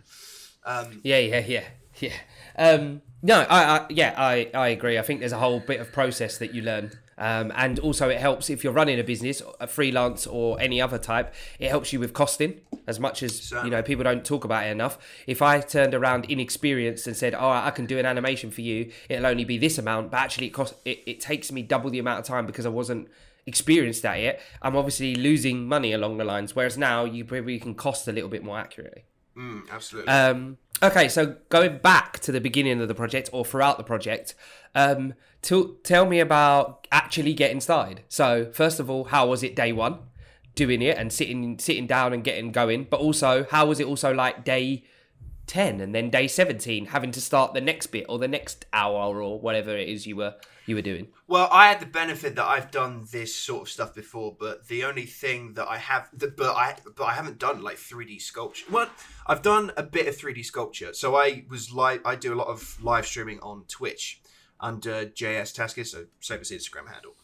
[0.67, 1.65] Um, Yeah, yeah, yeah,
[2.01, 2.13] yeah.
[2.57, 4.99] Um, no, I, I, yeah, I, I agree.
[4.99, 8.19] I think there's a whole bit of process that you learn, um, and also it
[8.19, 11.33] helps if you're running a business, a freelance or any other type.
[11.59, 13.71] It helps you with costing as much as Certainly.
[13.71, 13.83] you know.
[13.83, 14.99] People don't talk about it enough.
[15.27, 18.91] If I turned around inexperienced and said, "Oh, I can do an animation for you,"
[19.09, 22.01] it'll only be this amount, but actually it cost it, it takes me double the
[22.01, 23.09] amount of time because I wasn't
[23.47, 24.41] experienced at it.
[24.63, 26.55] I'm obviously losing money along the lines.
[26.57, 29.05] Whereas now you probably can cost a little bit more accurately.
[29.37, 30.13] mm, absolutely.
[30.13, 34.35] Um, okay, so going back to the beginning of the project or throughout the project,
[34.75, 38.03] um, to, tell me about actually getting started.
[38.09, 39.99] So, first of all, how was it day one,
[40.55, 42.87] doing it and sitting sitting down and getting going?
[42.91, 44.85] But also, how was it also like day
[45.47, 49.23] ten and then day seventeen, having to start the next bit or the next hour
[49.23, 50.35] or whatever it is you were
[50.67, 51.09] you were doing?
[51.27, 54.85] Well, I had the benefit that I've done this sort of stuff before, but the
[54.85, 58.19] only thing that I have, that, but I, but I haven't done like three D
[58.19, 58.65] sculpture.
[58.71, 58.89] Well,
[59.27, 60.95] I've done a bit of three D sculpture.
[60.95, 62.01] So I was live.
[62.05, 64.23] I do a lot of live streaming on Twitch
[64.61, 67.15] under JS Tasker, so same as Instagram handle.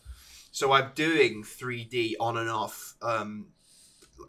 [0.52, 3.46] So I'm doing three D on and off um,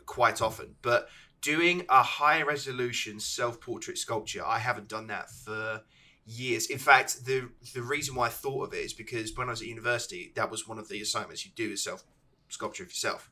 [0.05, 1.09] quite often, but
[1.41, 5.81] doing a high resolution self portrait sculpture, I haven't done that for
[6.25, 6.67] years.
[6.67, 9.61] In fact, the the reason why I thought of it is because when I was
[9.61, 12.03] at university, that was one of the assignments you do is self
[12.49, 13.29] sculpture of yourself.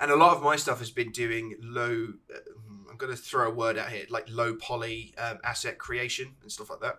[0.00, 2.08] and a lot of my stuff has been doing low.
[2.34, 2.38] Uh,
[2.90, 6.50] I'm going to throw a word out here, like low poly um, asset creation and
[6.50, 6.98] stuff like that.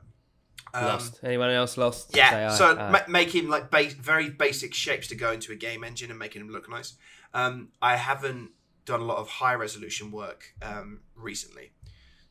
[0.73, 1.19] Um, lost.
[1.23, 2.15] Anyone else lost?
[2.15, 2.77] Yeah, so.
[2.77, 2.91] Aye.
[2.91, 6.41] ma- making like base, very basic shapes to go into a game engine and making
[6.43, 6.93] them look nice.
[7.33, 8.51] Um, I haven't
[8.89, 11.71] done a lot of high resolution work um, recently.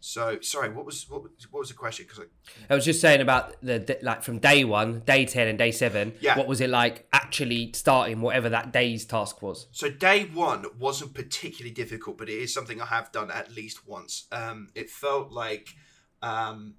[0.00, 2.06] So sorry, what was what was, what was the question?
[2.08, 2.24] Because
[2.70, 6.14] I was just saying about the like from day one, day ten, and day seven.
[6.20, 6.38] Yeah.
[6.38, 9.66] What was it like actually starting whatever that day's task was?
[9.72, 13.88] So day one wasn't particularly difficult, but it is something I have done at least
[13.88, 14.28] once.
[14.30, 15.70] Um, it felt like,
[16.22, 16.74] um,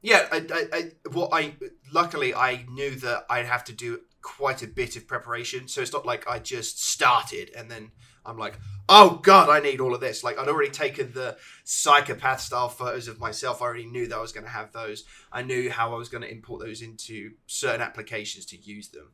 [0.00, 1.56] yeah, I, I, I, what I
[1.92, 5.68] luckily I knew that I'd have to do quite a bit of preparation.
[5.68, 7.90] So it's not like I just started and then
[8.30, 10.22] I'm like, oh god, I need all of this.
[10.24, 13.60] Like I'd already taken the psychopath style photos of myself.
[13.60, 15.04] I already knew that I was going to have those.
[15.32, 19.10] I knew how I was going to import those into certain applications to use them.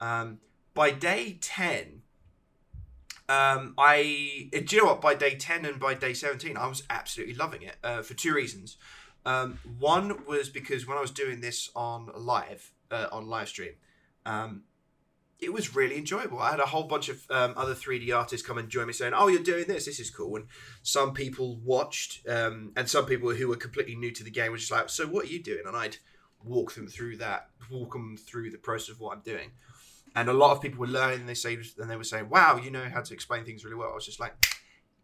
[0.00, 0.38] Um,
[0.74, 2.02] by day ten,
[3.28, 5.00] um, I do you know what?
[5.00, 8.34] By day ten and by day seventeen, I was absolutely loving it uh, for two
[8.34, 8.76] reasons.
[9.26, 13.72] Um, one was because when I was doing this on live uh, on live stream,
[14.24, 14.62] um,
[15.40, 16.40] it was really enjoyable.
[16.40, 19.12] I had a whole bunch of um, other 3D artists come and join me saying,
[19.14, 19.84] "Oh, you're doing this.
[19.84, 20.46] This is cool." And
[20.82, 24.58] some people watched, um, and some people who were completely new to the game were
[24.58, 25.98] just like, "So what are you doing?" And I'd
[26.42, 29.52] walk them through that, walk them through the process of what I'm doing.
[30.16, 31.20] And a lot of people were learning.
[31.20, 33.76] And they say, and they were saying, "Wow, you know how to explain things really
[33.76, 34.34] well." I was just like,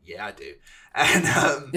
[0.05, 0.55] "Yeah, I do."
[0.97, 1.73] And um,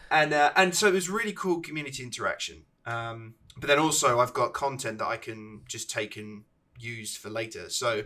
[0.10, 2.64] and uh, and so it was really cool community interaction.
[2.84, 6.44] Um, but then also I've got content that I can just take and
[6.78, 7.68] use for later.
[7.70, 8.04] So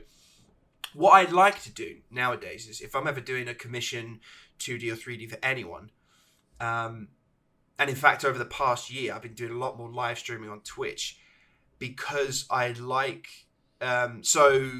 [0.94, 4.20] what I'd like to do nowadays is if I'm ever doing a commission
[4.59, 5.90] 2D or 3D for anyone,
[6.61, 7.09] um,
[7.78, 10.50] and in fact over the past year I've been doing a lot more live streaming
[10.50, 11.18] on Twitch
[11.78, 13.28] because I like
[13.80, 14.70] um, so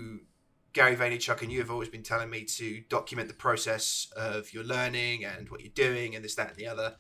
[0.73, 4.65] Gary Vaynerchuk and you have always been telling me to document the process of your
[4.65, 6.95] learning and what you're doing and this, that, and the other.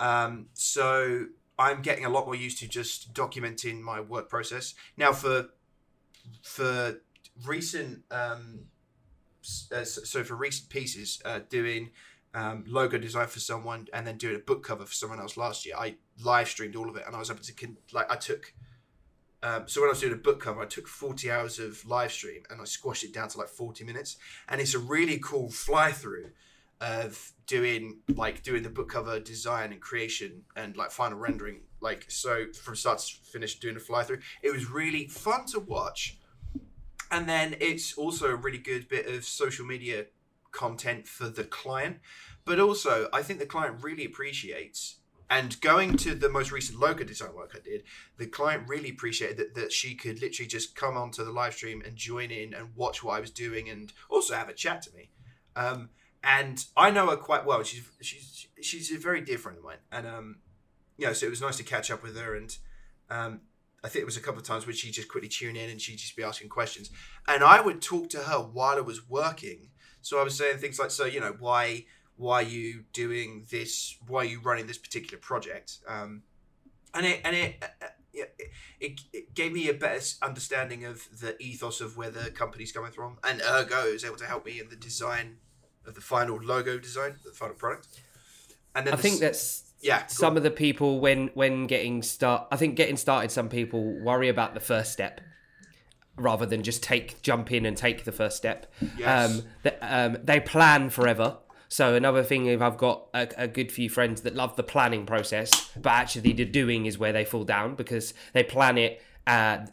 [0.00, 1.26] Um, so
[1.58, 5.12] I'm getting a lot more used to just documenting my work process now.
[5.12, 5.50] For
[6.42, 7.00] for
[7.44, 8.66] recent, um,
[9.72, 11.90] uh, so for recent pieces, uh, doing
[12.34, 15.66] um, logo design for someone and then doing a book cover for someone else last
[15.66, 18.16] year, I live streamed all of it and I was able to con- like I
[18.16, 18.54] took
[19.42, 22.12] um, so when I was doing a book cover, I took 40 hours of live
[22.12, 24.16] stream and I squashed it down to like 40 minutes.
[24.48, 26.30] And it's a really cool fly through
[26.82, 31.60] of doing like doing the book cover design and creation and like final rendering.
[31.80, 34.18] Like so from start to finish doing a fly through.
[34.42, 36.18] It was really fun to watch.
[37.10, 40.06] And then it's also a really good bit of social media
[40.50, 41.98] content for the client.
[42.44, 44.96] But also I think the client really appreciates
[45.30, 47.84] and going to the most recent logo design work I did,
[48.18, 51.80] the client really appreciated that, that she could literally just come onto the live stream
[51.86, 54.94] and join in and watch what I was doing and also have a chat to
[54.94, 55.08] me.
[55.56, 55.88] Um,
[56.24, 57.62] and I know her quite well.
[57.62, 60.36] She's she's she's a very dear friend of mine, and um,
[60.96, 62.36] you know, so it was nice to catch up with her.
[62.36, 62.56] And
[63.10, 63.40] um,
[63.82, 65.80] I think it was a couple of times where she'd just quickly tune in and
[65.80, 66.90] she'd just be asking questions,
[67.26, 69.70] and I would talk to her while I was working.
[70.00, 73.96] So I was saying things like, so you know, why why are you doing this?
[74.06, 75.78] Why are you running this particular project?
[75.88, 76.22] Um,
[76.94, 81.20] and it and it, uh, yeah, it, it it gave me a better understanding of
[81.20, 84.60] the ethos of where the company's coming from, and ergo was able to help me
[84.60, 85.38] in the design
[85.86, 87.88] of the final logo design, the final product.
[88.74, 90.36] And then I the think s- that's yeah, some on.
[90.38, 92.46] of the people when when getting start.
[92.50, 95.20] I think getting started, some people worry about the first step
[96.16, 98.72] rather than just take jump in and take the first step.
[98.98, 99.30] Yes.
[99.30, 101.38] Um, th- um, they plan forever.
[101.68, 105.06] So another thing, if I've got a, a good few friends that love the planning
[105.06, 109.64] process, but actually the doing is where they fall down because they plan it uh,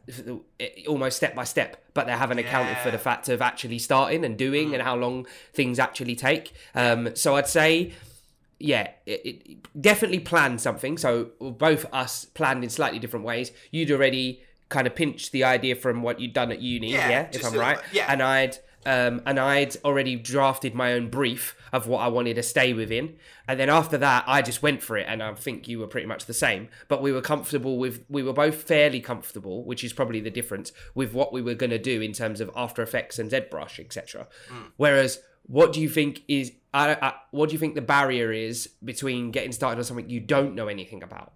[0.87, 4.37] almost step by step, but they haven't accounted for the fact of actually starting and
[4.37, 6.53] doing and how long things actually take.
[6.73, 7.91] Um, so I'd say
[8.57, 10.97] yeah, it, it definitely planned something.
[10.97, 13.51] So both us planned in slightly different ways.
[13.71, 17.27] You'd already kind of pinched the idea from what you'd done at uni, Yeah, yeah,
[17.33, 17.79] if I'm right.
[17.91, 18.05] yeah.
[18.07, 22.43] And I'd um, and I'd already drafted my own brief of what I wanted to
[22.43, 23.15] stay within.
[23.47, 25.05] And then after that, I just went for it.
[25.07, 26.69] And I think you were pretty much the same.
[26.87, 30.71] But we were comfortable with, we were both fairly comfortable, which is probably the difference
[30.95, 34.27] with what we were going to do in terms of After Effects and ZBrush, etc.
[34.77, 38.67] Whereas, what do you think is, I, I, what do you think the barrier is
[38.83, 41.33] between getting started on something you don't know anything about?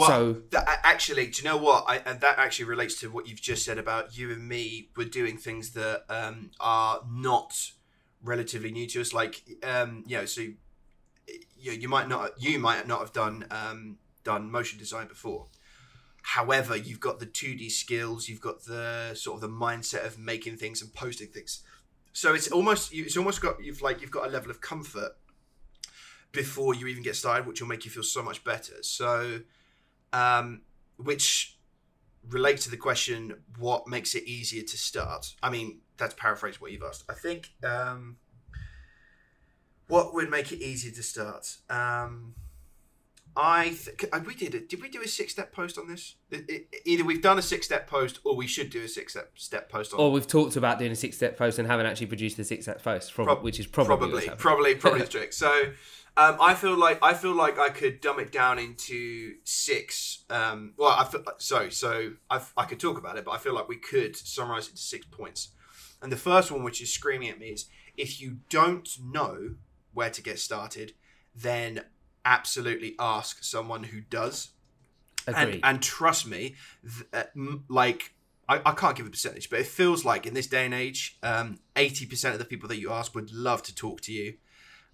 [0.00, 1.84] Well, So- that, actually, do you know what?
[1.86, 4.90] I, and that actually relates to what you've just said about you and me.
[4.96, 7.72] We're doing things that um, are not
[8.22, 9.12] relatively new to us.
[9.12, 10.56] Like, um, you know, so you,
[11.72, 15.46] you might not you might not have done um, done motion design before.
[16.22, 18.28] However, you've got the two D skills.
[18.28, 21.62] You've got the sort of the mindset of making things and posting things.
[22.12, 25.12] so it's almost it's almost got you've like you've got a level of comfort
[26.32, 28.74] before you even get started, which will make you feel so much better.
[28.82, 29.40] So,
[30.12, 30.62] um,
[30.96, 31.58] which
[32.28, 35.34] relates to the question, what makes it easier to start?
[35.42, 37.04] I mean, that's paraphrase what you've asked.
[37.08, 38.16] I think um,
[39.88, 41.56] what would make it easier to start.
[41.68, 42.34] Um,
[43.36, 44.68] I th- uh, we did it.
[44.68, 46.16] Did we do a six step post on this?
[46.30, 49.12] It- it- either we've done a six step post, or we should do a six
[49.12, 50.00] step step post on.
[50.00, 52.64] Or we've talked about doing a six step post and haven't actually produced a six
[52.64, 55.32] step post, prob- Prob- which is probably probably, probably, probably the trick.
[55.32, 55.52] So,
[56.16, 60.24] um, I feel like I feel like I could dumb it down into six.
[60.28, 63.54] Um, well, I feel, so so I, I could talk about it, but I feel
[63.54, 65.50] like we could summarize it to six points.
[66.02, 67.66] And the first one, which is screaming at me, is
[67.96, 69.54] if you don't know
[69.92, 70.94] where to get started,
[71.34, 71.82] then
[72.24, 74.50] absolutely ask someone who does.
[75.26, 75.54] Agreed.
[75.54, 78.14] And, and trust me, th- uh, like
[78.48, 81.18] I, I can't give a percentage, but it feels like in this day and age,
[81.22, 84.34] um, eighty percent of the people that you ask would love to talk to you,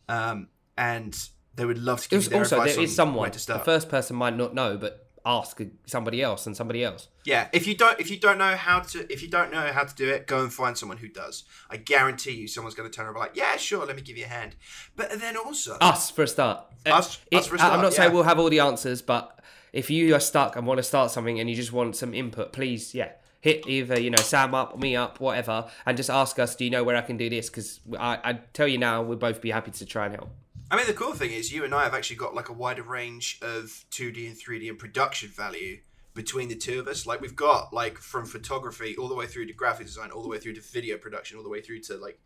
[0.09, 3.31] um, and they would love to give you their also, advice there is on someone.
[3.31, 7.09] The first person might not know, but ask somebody else and somebody else.
[7.25, 9.85] Yeah, if you don't if you don't know how to if you don't know how
[9.85, 11.45] to do it, go and find someone who does.
[11.69, 14.25] I guarantee you, someone's going to turn around like, yeah, sure, let me give you
[14.25, 14.55] a hand.
[14.95, 16.65] But then also, Us for a start.
[16.87, 18.61] Uh, Us- it- us for a I- I'm start, not saying we'll have all the
[18.61, 19.41] answers, but
[19.73, 22.53] if you are stuck and want to start something and you just want some input,
[22.53, 23.11] please, yeah,
[23.41, 26.55] hit either you know Sam up, me up, whatever, and just ask us.
[26.55, 27.51] Do you know where I can do this?
[27.51, 30.31] Because I, I tell you now, we'll both be happy to try and help.
[30.71, 32.83] I mean, the cool thing is you and I have actually got like a wider
[32.83, 35.79] range of 2D and 3D and production value
[36.15, 37.07] between the two of us.
[37.07, 40.29] Like we've got like from photography all the way through to graphic design, all the
[40.29, 42.19] way through to video production, all the way through to like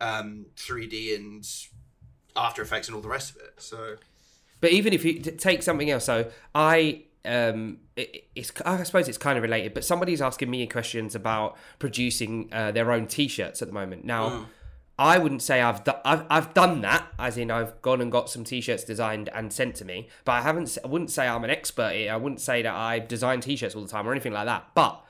[0.00, 1.46] um, 3D and
[2.34, 3.54] After Effects and all the rest of it.
[3.58, 3.96] So
[4.60, 9.18] But even if you take something else, so I um it, it's I suppose it's
[9.18, 13.68] kind of related, but somebody's asking me questions about producing uh, their own t-shirts at
[13.68, 14.04] the moment.
[14.04, 14.46] Now,
[15.00, 18.28] I wouldn't say I've, do- I've I've done that, as in I've gone and got
[18.28, 20.76] some t-shirts designed and sent to me, but I haven't.
[20.84, 21.94] I wouldn't say I'm an expert.
[21.94, 22.12] Here.
[22.12, 24.68] I wouldn't say that I design t-shirts all the time or anything like that.
[24.74, 25.02] But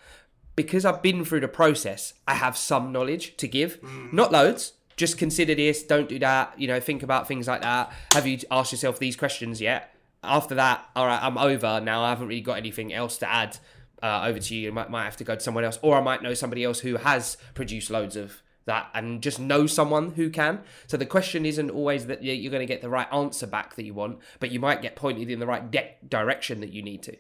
[0.55, 3.81] because I've been through the process, I have some knowledge to give.
[4.12, 4.74] Not loads.
[4.96, 5.83] Just consider this.
[5.83, 6.55] Don't do that.
[6.57, 7.92] You know, think about things like that.
[8.12, 9.92] Have you asked yourself these questions yet?
[10.22, 12.05] After that, all right, I'm over now.
[12.05, 13.59] I haven't really got anything else to add
[14.03, 14.61] uh, over to you.
[14.61, 16.81] You might, might have to go to someone else, or I might know somebody else
[16.81, 20.61] who has produced loads of that and just know someone who can.
[20.87, 23.75] So the question isn't always that you- you're going to get the right answer back
[23.77, 26.83] that you want, but you might get pointed in the right de- direction that you
[26.83, 27.16] need to.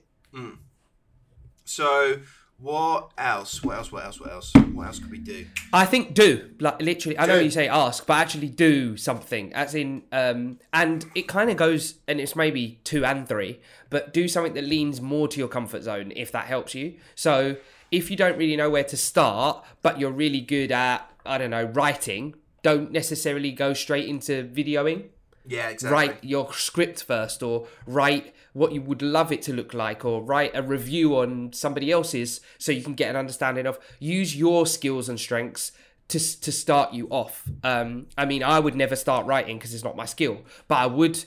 [1.64, 2.18] so
[2.58, 3.62] what else?
[3.64, 3.90] What else?
[3.90, 4.20] What else?
[4.20, 4.52] What else?
[4.74, 5.46] What else could we do?
[5.72, 7.18] I think do like literally.
[7.18, 9.52] I know you say ask, but actually do something.
[9.54, 14.12] As in, um, and it kind of goes, and it's maybe two and three, but
[14.12, 16.96] do something that leans more to your comfort zone if that helps you.
[17.14, 17.56] So
[17.90, 21.50] if you don't really know where to start, but you're really good at, I don't
[21.50, 25.08] know, writing, don't necessarily go straight into videoing.
[25.46, 25.94] Yeah, exactly.
[25.94, 30.22] write your script first or write what you would love it to look like or
[30.22, 34.66] write a review on somebody else's so you can get an understanding of use your
[34.66, 35.72] skills and strengths
[36.08, 37.44] to, to start you off.
[37.64, 40.86] Um, i mean i would never start writing because it's not my skill but i
[40.86, 41.24] would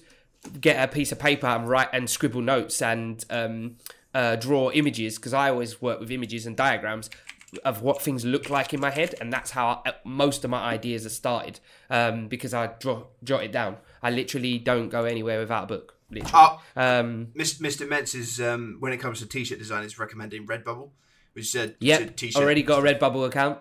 [0.59, 3.77] get a piece of paper and write and scribble notes and um,
[4.13, 7.09] uh, draw images because i always work with images and diagrams
[7.63, 10.59] of what things look like in my head, and that's how I, most of my
[10.63, 11.59] ideas are started.
[11.89, 13.77] Um, because I draw jot it down.
[14.01, 15.95] I literally don't go anywhere without a book.
[16.09, 16.31] Literally.
[16.33, 17.87] Oh, Um, Mr.
[17.87, 20.89] Mentz is um, when it comes to t-shirt design, is recommending Redbubble,
[21.33, 22.41] which is a yep, t-shirt.
[22.41, 23.59] already got a Redbubble account.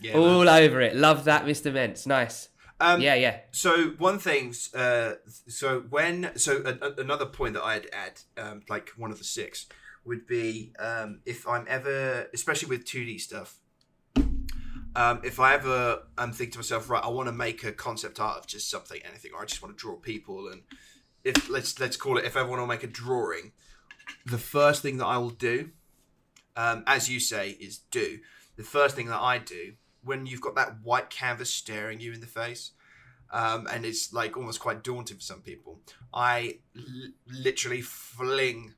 [0.00, 0.22] Yeah, man.
[0.22, 0.96] All over it.
[0.96, 1.72] Love that, Mr.
[1.72, 2.06] Mentz.
[2.06, 2.48] Nice.
[2.80, 3.40] Um, yeah, yeah.
[3.52, 5.12] So one thing, uh,
[5.46, 9.24] so when, so a, a- another point that I'd add, um, like one of the
[9.24, 9.66] six,
[10.04, 13.58] would be um, if I'm ever, especially with 2D stuff,
[14.94, 18.20] um, if I ever um, think to myself, right, I want to make a concept
[18.20, 20.62] art of just something, anything, or I just want to draw people, and
[21.24, 23.52] if let's let's call it, if I want to make a drawing,
[24.26, 25.70] the first thing that I will do,
[26.56, 28.18] um, as you say, is do.
[28.56, 32.20] The first thing that I do when you've got that white canvas staring you in
[32.20, 32.72] the face,
[33.30, 35.80] um, and it's like almost quite daunting for some people.
[36.12, 38.74] I l- literally fling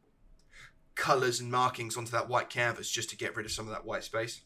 [0.94, 3.85] colors and markings onto that white canvas just to get rid of some of that
[3.85, 4.42] white space.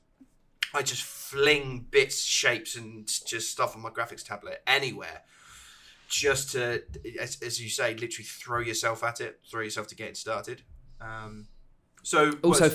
[0.74, 5.22] I just fling bits, shapes, and just stuff on my graphics tablet anywhere,
[6.08, 6.82] just to,
[7.20, 10.62] as, as you say, literally throw yourself at it, throw yourself to get it started.
[11.00, 11.48] Um,
[12.02, 12.70] so Also,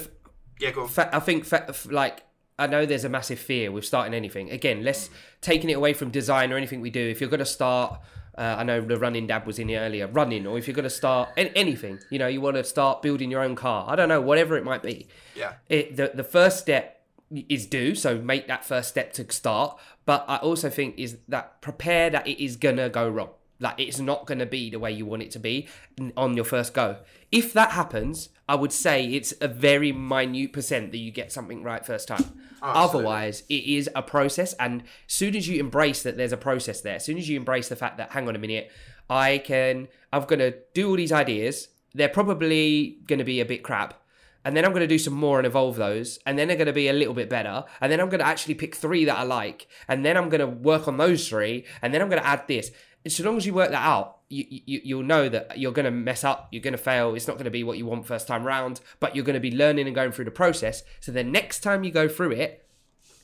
[0.60, 0.88] yeah, go on.
[0.88, 1.48] fa- I think
[1.92, 2.24] like
[2.58, 4.52] I know there's a massive fear with starting anything.
[4.52, 5.10] Again, let's
[5.42, 7.02] taking it away from design or anything we do.
[7.02, 8.00] If you're going to start,
[8.38, 10.84] uh, I know the running dad was in here earlier, running, or if you're going
[10.84, 13.86] to start an- anything, you know, you want to start building your own car.
[13.88, 15.08] I don't know, whatever it might be.
[15.36, 15.54] Yeah.
[15.70, 17.06] It, the the first step
[17.50, 17.96] is do.
[17.96, 19.80] So make that first step to start.
[20.06, 23.30] But I also think is that prepare that it is gonna go wrong.
[23.64, 25.68] Like it's not gonna be the way you want it to be
[26.16, 26.98] on your first go.
[27.32, 31.64] If that happens, I would say it's a very minute percent that you get something
[31.64, 32.40] right first time.
[32.62, 34.54] Otherwise, it is a process.
[34.54, 37.38] And as soon as you embrace that there's a process there, as soon as you
[37.38, 38.72] embrace the fact that, hang on a minute,
[39.10, 41.70] I can, I'm going to do all these ideas.
[41.94, 43.96] They're probably going to be a bit crap.
[44.46, 46.20] And then I'm going to do some more and evolve those.
[46.26, 47.64] And then they're going to be a little bit better.
[47.80, 49.68] And then I'm going to actually pick three that I like.
[49.88, 51.66] And then I'm going to work on those three.
[51.82, 52.72] And then I'm going to add this.
[53.08, 55.92] So long as you work that out, you, you, you'll know that you're going to
[55.92, 56.48] mess up.
[56.52, 57.16] You're going to fail.
[57.16, 58.80] It's not going to be what you want first time round.
[59.00, 60.84] But you're going to be learning and going through the process.
[61.02, 62.66] So the next time you go through it,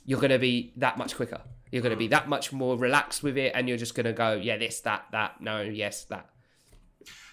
[0.04, 1.40] you're going to be that much quicker.
[1.70, 4.12] You're going to be that much more relaxed with it, and you're just going to
[4.12, 6.28] go, yeah, this, that, that, no, yes, that.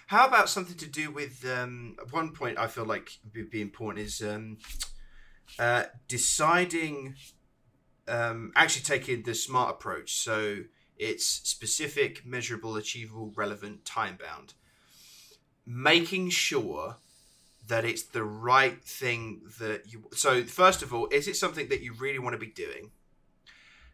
[0.06, 4.06] How about something to do with um, one point I feel like would be important
[4.06, 4.58] is um,
[5.58, 7.16] uh, deciding,
[8.06, 10.14] um, actually taking the smart approach.
[10.14, 10.58] So
[10.98, 14.54] it's specific, measurable, achievable, relevant, time bound.
[15.66, 16.96] Making sure
[17.66, 20.08] that it's the right thing that you.
[20.14, 22.90] So, first of all, is it something that you really want to be doing?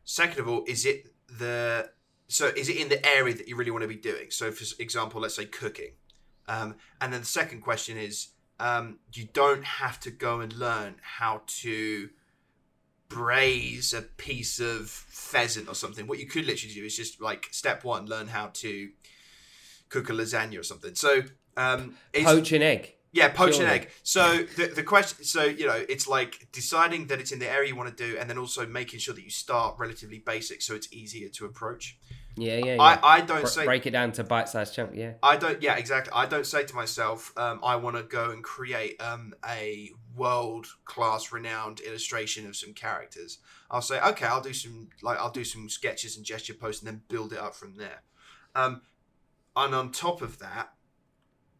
[0.04, 1.90] Second of all, is it the.
[2.28, 4.30] So, is it in the area that you really want to be doing?
[4.30, 5.92] So, for example, let's say cooking.
[6.46, 8.28] Um, and then the second question is
[8.60, 12.10] um, you don't have to go and learn how to
[13.08, 16.06] braise a piece of pheasant or something.
[16.06, 18.90] What you could literally do is just like step one, learn how to
[19.88, 20.94] cook a lasagna or something.
[20.94, 21.22] So
[21.56, 22.94] um, poach an egg.
[23.12, 23.90] Yeah, poach an egg.
[24.02, 27.68] So the the question, so you know, it's like deciding that it's in the area
[27.68, 30.74] you want to do, and then also making sure that you start relatively basic, so
[30.74, 31.96] it's easier to approach.
[32.36, 32.74] Yeah, yeah.
[32.74, 32.82] yeah.
[32.82, 34.92] I, I don't say break it down to bite-sized chunk.
[34.94, 35.12] Yeah.
[35.22, 35.62] I don't.
[35.62, 36.12] Yeah, exactly.
[36.14, 41.32] I don't say to myself, um, I want to go and create um, a world-class,
[41.32, 43.38] renowned illustration of some characters.
[43.70, 46.90] I'll say, okay, I'll do some like I'll do some sketches and gesture posts, and
[46.90, 48.02] then build it up from there.
[48.54, 48.82] Um,
[49.56, 50.70] and on top of that,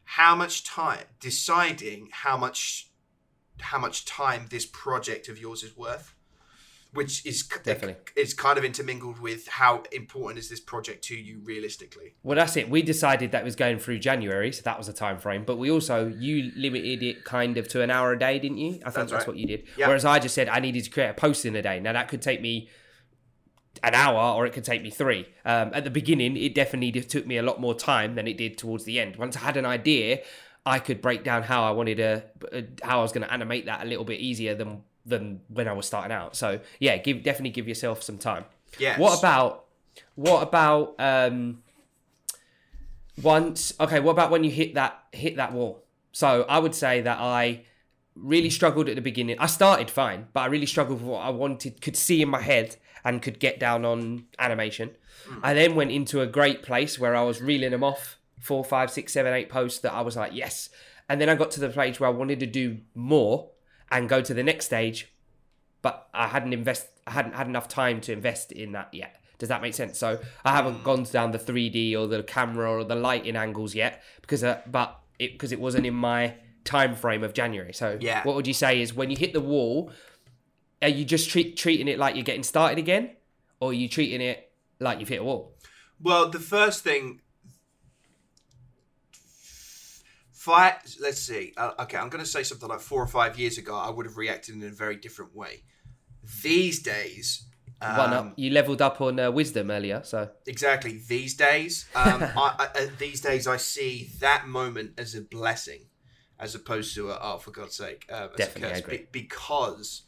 [0.05, 2.91] how much time deciding how much
[3.61, 6.14] how much time this project of yours is worth
[6.95, 7.97] which is Definitely.
[8.17, 12.15] is kind of intermingled with how important is this project to you realistically.
[12.23, 12.71] Well, that's it.
[12.71, 15.45] We decided that was going through January, so that was a time frame.
[15.45, 18.69] But we also you limited it kind of to an hour a day, didn't you?
[18.69, 19.29] I think That's that's, right.
[19.29, 19.65] what you did.
[19.77, 19.89] Yeah.
[19.89, 21.81] Whereas I just said I needed to create a post in a day.
[21.81, 22.69] Now that could take me
[23.83, 25.27] an hour or it could take me three.
[25.45, 28.57] Um, at the beginning, it definitely took me a lot more time than it did
[28.57, 29.17] towards the end.
[29.17, 30.21] Once I had an idea,
[30.65, 33.67] I could break down how I wanted to, uh, how I was going to animate
[33.67, 36.37] that a little bit easier than than when I was starting out.
[36.37, 38.45] So yeah, give definitely give yourself some time.
[38.79, 38.99] Yes.
[38.99, 39.67] What about
[40.15, 41.63] what about um
[43.23, 45.85] once okay, what about when you hit that hit that wall?
[46.13, 47.65] So I would say that I
[48.15, 49.37] really struggled at the beginning.
[49.39, 52.41] I started fine, but I really struggled with what I wanted could see in my
[52.41, 54.97] head and could get down on animation.
[55.43, 58.91] I then went into a great place where I was reeling them off four, five,
[58.91, 60.69] six, seven, eight posts that I was like, yes.
[61.09, 63.51] And then I got to the place where I wanted to do more
[63.91, 65.13] and go to the next stage,
[65.83, 69.21] but I hadn't invest I hadn't had enough time to invest in that yet.
[69.39, 69.99] Does that make sense?
[69.99, 74.03] So I haven't gone down the 3D or the camera or the lighting angles yet
[74.21, 77.73] because uh, but it because it wasn't in my time frame of January.
[77.75, 78.23] So Yeah.
[78.25, 79.91] what would you say is when you hit the wall,
[80.81, 83.11] are you just treat, treating it like you're getting started again,
[83.61, 85.55] or are you treating it like you've hit a wall?
[86.01, 87.21] Well, the first thing,
[90.45, 90.75] five.
[91.01, 91.53] Let's see.
[91.57, 93.75] Uh, okay, I'm going to say something like four or five years ago.
[93.75, 95.63] I would have reacted in a very different way.
[96.43, 97.47] These days,
[97.81, 98.33] um, One up.
[98.37, 101.01] You leveled up on uh, wisdom earlier, so exactly.
[101.09, 105.87] These days, um, I, I, uh, these days, I see that moment as a blessing,
[106.39, 108.79] as opposed to a, oh, for God's sake, uh, Definitely, curse.
[108.81, 108.97] agree.
[108.99, 110.03] Be- because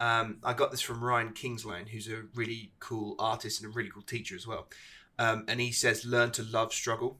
[0.00, 3.90] um, I got this from Ryan Kingslien, who's a really cool artist and a really
[3.90, 4.68] cool teacher as well.
[5.18, 7.18] Um, and he says, "Learn to love struggle."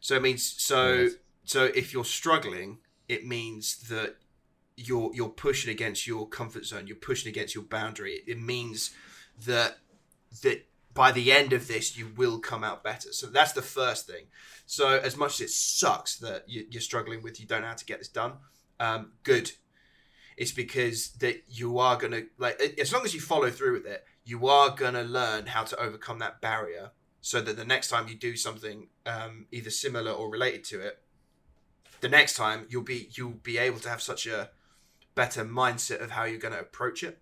[0.00, 1.12] So it means so Yes.
[1.46, 2.78] So if you're struggling,
[3.08, 4.16] it means that
[4.76, 6.86] you're you're pushing against your comfort zone.
[6.86, 8.20] You're pushing against your boundary.
[8.26, 8.90] It means
[9.46, 9.78] that
[10.42, 13.12] that by the end of this, you will come out better.
[13.12, 14.26] So that's the first thing.
[14.66, 17.74] So as much as it sucks that you, you're struggling with, you don't know how
[17.74, 18.32] to get this done.
[18.80, 19.52] Um, good.
[20.36, 24.04] It's because that you are gonna like as long as you follow through with it,
[24.24, 26.90] you are gonna learn how to overcome that barrier.
[27.20, 31.02] So that the next time you do something um, either similar or related to it,
[32.00, 34.50] the next time you'll be you'll be able to have such a
[35.14, 37.18] better mindset of how you're going to approach it.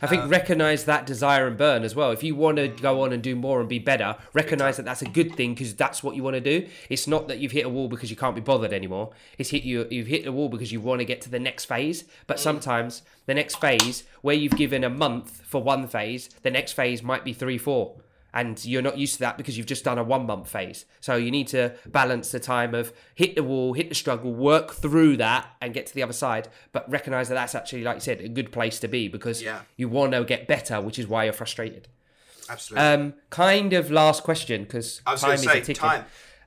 [0.00, 2.10] I think uh, recognize that desire and burn as well.
[2.10, 2.82] If you want to mm-hmm.
[2.82, 5.74] go on and do more and be better, recognize that that's a good thing because
[5.74, 6.68] that's what you want to do.
[6.88, 9.10] It's not that you've hit a wall because you can't be bothered anymore.
[9.38, 9.86] It's hit you.
[9.90, 12.04] You've hit a wall because you want to get to the next phase.
[12.26, 12.40] But mm.
[12.40, 17.02] sometimes the next phase, where you've given a month for one phase, the next phase
[17.02, 17.96] might be three, four
[18.34, 20.84] and you're not used to that because you've just done a one month phase.
[21.00, 24.72] So you need to balance the time of hit the wall, hit the struggle, work
[24.72, 26.48] through that, and get to the other side.
[26.72, 29.60] But recognize that that's actually, like you said, a good place to be because Yeah.
[29.76, 31.88] you want to get better, which is why you're frustrated.
[32.48, 32.86] Absolutely.
[32.88, 35.74] Um, kind of last question because I was time is a say ticking.
[35.76, 36.04] time.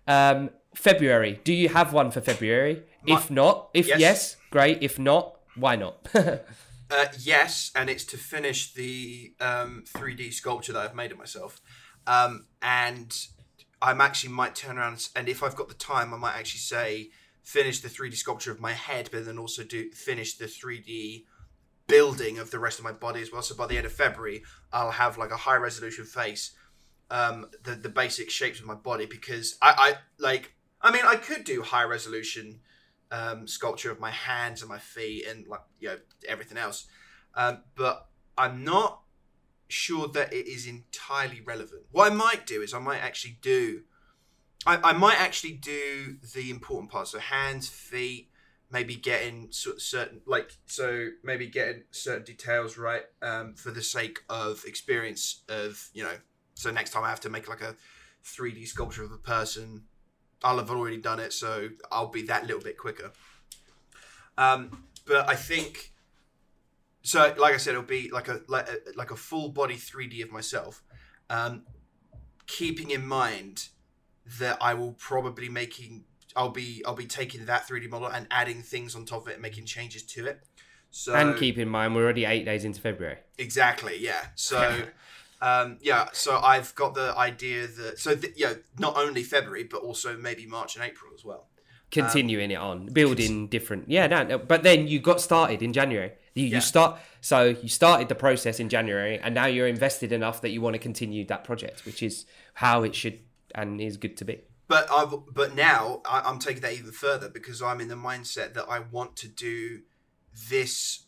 [0.08, 1.40] Um, February.
[1.44, 2.84] Do you have one for February?
[3.08, 4.00] My- if not, if yes.
[4.00, 4.38] Yes.
[4.52, 4.80] great.
[4.82, 6.08] If not, why not?
[6.88, 11.60] Uh, yes, and it's to finish the um, 3D sculpture that I've made of myself.
[12.08, 13.28] Um, and
[13.82, 17.10] I'm actually might turn around and, if I've got the time, I might actually say
[17.44, 21.26] finish the 3D sculpture of my head, but then also do finish the 3D
[21.88, 23.42] building of the rest of my body as well.
[23.42, 24.44] So by the end of February,
[24.74, 26.56] I'll have like a high resolution face,
[27.12, 30.54] um, the the basic shapes of my body because I, I like.
[30.82, 32.60] I mean, I could do high resolution
[33.12, 35.98] um, sculpture of my hands and my feet and like you know
[36.28, 36.88] everything else,
[37.36, 39.02] um, but I'm not
[39.68, 41.84] sure that it is entirely relevant.
[41.92, 43.82] What I might do is I might actually do.
[44.66, 48.30] I, I might actually do the important parts, so hands, feet,
[48.72, 54.64] maybe getting certain like so maybe getting certain details right um, for the sake of
[54.66, 56.16] experience of you know
[56.56, 57.76] so next time i have to make like a
[58.26, 59.84] 3d sculpture of a person
[60.44, 63.12] i'll have already done it so i'll be that little bit quicker
[64.38, 65.94] um, but i think
[67.06, 70.24] so like i said it'll be like a like a, like a full body 3d
[70.24, 70.84] of myself
[71.30, 71.64] um,
[72.48, 73.70] keeping in mind
[74.40, 76.04] that i will probably making
[76.36, 79.34] I'll be I'll be taking that 3D model and adding things on top of it
[79.34, 80.42] and making changes to it.
[80.92, 83.18] So and keep in mind, we're already eight days into February.
[83.38, 84.28] exactly, yeah.
[84.36, 84.84] So
[85.42, 89.64] um, yeah, so I've got the idea that so th- you know not only February
[89.64, 91.48] but also maybe March and April as well.
[91.90, 93.90] continuing it on, building different.
[93.90, 96.12] Yeah, no, no, but then you got started in January.
[96.36, 96.56] You, Yeah.
[96.56, 100.50] you start, so you started the process in January, and now you're invested enough that
[100.50, 102.26] you want to continue that project, which is
[102.56, 103.20] how it should
[103.56, 104.42] and is good to be.
[104.68, 108.54] But I've but now I, I'm taking that even further because I'm in the mindset
[108.56, 109.82] that I want to do
[110.50, 111.06] this.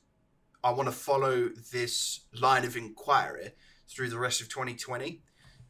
[0.63, 3.51] I want to follow this line of inquiry
[3.89, 5.23] through the rest of 2020.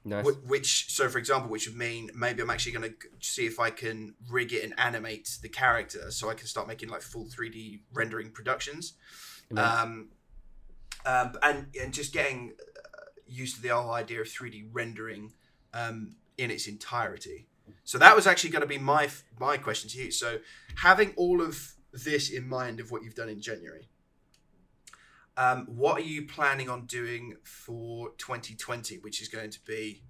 [0.06, 0.26] Nice.
[0.26, 3.60] Wh- which so for example which would mean maybe i'm actually going to see if
[3.60, 7.26] i can rig it and animate the character so i can start making like full
[7.26, 8.94] 3d rendering productions.
[9.56, 10.10] Um,
[11.06, 15.34] um and and just getting uh, used to the whole idea of 3d rendering
[15.74, 17.48] um in its entirety.
[17.84, 20.12] So that was actually going to be my my question to you.
[20.12, 20.40] So
[20.78, 23.90] having all of this in mind of what you've done in january
[25.38, 30.02] um, what are you planning on doing for 2020, which is going to be,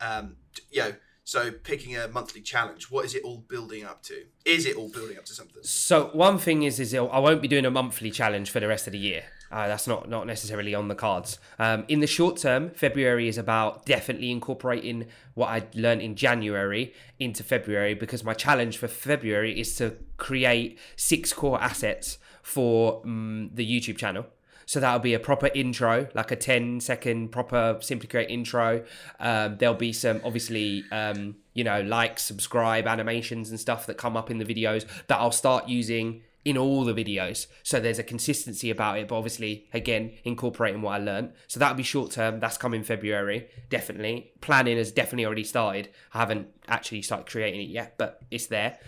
[0.00, 0.36] um,
[0.72, 0.92] you know,
[1.26, 2.88] so picking a monthly challenge?
[2.88, 4.26] What is it all building up to?
[4.44, 5.60] Is it all building up to something?
[5.62, 8.86] So one thing is, is I won't be doing a monthly challenge for the rest
[8.86, 9.24] of the year.
[9.50, 11.40] Uh, that's not not necessarily on the cards.
[11.58, 16.94] Um, in the short term, February is about definitely incorporating what I learned in January
[17.18, 23.50] into February because my challenge for February is to create six core assets for um,
[23.52, 24.26] the YouTube channel.
[24.66, 28.84] So that'll be a proper intro, like a 10 second proper Simply Create intro.
[29.20, 34.16] Um, there'll be some, obviously, um, you know, like, subscribe animations and stuff that come
[34.16, 37.48] up in the videos that I'll start using in all the videos.
[37.64, 41.32] So there's a consistency about it, but obviously, again, incorporating what I learned.
[41.48, 42.38] So that'll be short term.
[42.38, 44.32] That's coming February, definitely.
[44.40, 45.88] Planning has definitely already started.
[46.14, 48.78] I haven't actually started creating it yet, but it's there.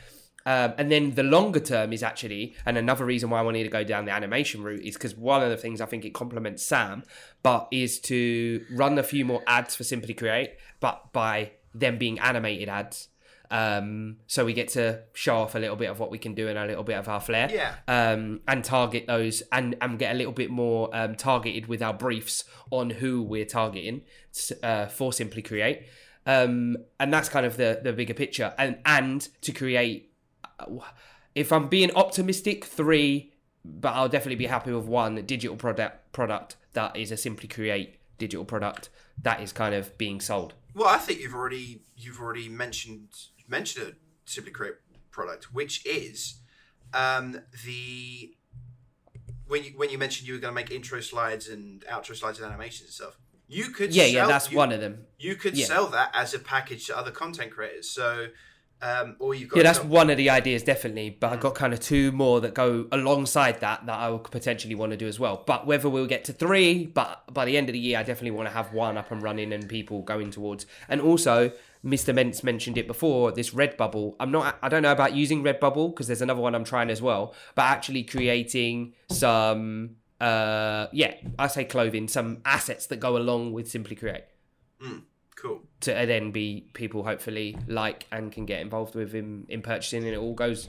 [0.46, 3.68] Um, and then the longer term is actually, and another reason why I wanted to
[3.68, 6.62] go down the animation route is because one of the things I think it complements
[6.62, 7.02] Sam,
[7.42, 12.18] but is to run a few more ads for Simply Create, but by them being
[12.18, 13.08] animated ads.
[13.50, 16.48] Um, so we get to show off a little bit of what we can do
[16.48, 17.50] and a little bit of our flair.
[17.50, 17.74] Yeah.
[17.86, 21.94] Um, and target those and, and get a little bit more um, targeted with our
[21.94, 24.02] briefs on who we're targeting
[24.62, 25.86] uh, for Simply Create.
[26.26, 28.54] Um, and that's kind of the, the bigger picture.
[28.58, 30.07] And, and to create
[31.34, 33.32] if I'm being optimistic, three,
[33.64, 37.96] but I'll definitely be happy with one digital product product that is a simply create
[38.18, 38.88] digital product
[39.22, 40.54] that is kind of being sold.
[40.74, 43.08] Well, I think you've already you've already mentioned
[43.48, 43.92] mentioned a
[44.30, 44.74] Simply Create
[45.10, 46.40] product, which is
[46.94, 48.34] um, the
[49.46, 52.38] when you when you mentioned you were going to make intro slides and outro slides
[52.38, 53.18] and animations and stuff.
[53.50, 55.06] You could Yeah, yeah, that's you- one of them.
[55.18, 55.66] you could Yeah.
[55.66, 57.88] sell that as a package to other content creators.
[57.90, 58.28] So
[58.80, 61.10] Um, or you've got Yeah, that's some- one of the ideas, definitely.
[61.10, 64.76] But I've got kind of two more that go alongside that that I would potentially
[64.76, 65.42] want to do as well.
[65.46, 68.30] But whether we'll get to three, but by the end of the year, I definitely
[68.32, 70.64] want to have one up and running and people going towards.
[70.88, 71.50] And also,
[71.84, 72.14] Mr.
[72.14, 73.32] Mentz mentioned it before.
[73.32, 74.14] This Redbubble.
[74.20, 74.56] I'm not.
[74.62, 77.34] I don't know about using Redbubble because there's another one I'm trying as well.
[77.56, 83.68] But actually creating some, uh, yeah, I say clothing, some assets that go along with
[83.68, 84.22] Simply Create
[85.40, 85.62] cool.
[85.80, 90.12] to then be people hopefully like and can get involved with in, in purchasing and
[90.12, 90.68] it all goes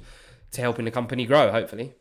[0.51, 1.93] to helping the company grow hopefully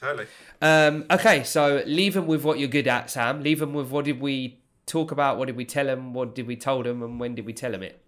[0.00, 0.26] Totally.
[0.62, 4.06] um, okay so leave them with what you're good at sam leave them with what
[4.06, 7.20] did we talk about what did we tell them what did we told them and
[7.20, 8.02] when did we tell them it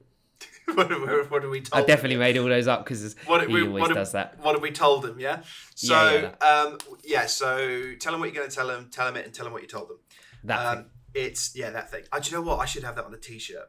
[0.75, 1.83] what, what, what are we told?
[1.83, 4.55] i definitely made all those up because What, he we, always what, does that what
[4.55, 5.19] have we told them?
[5.21, 5.43] Yeah.
[5.75, 7.27] So Yeah, um, yeah.
[7.27, 8.89] So tell them what you're going to tell them.
[8.91, 9.99] Tell them it, and tell them what you told them.
[10.45, 10.87] that Um, thing.
[11.15, 12.05] it's yeah that thing.
[12.13, 12.59] Uh, do you know what?
[12.61, 13.69] I should have that on a t-shirt.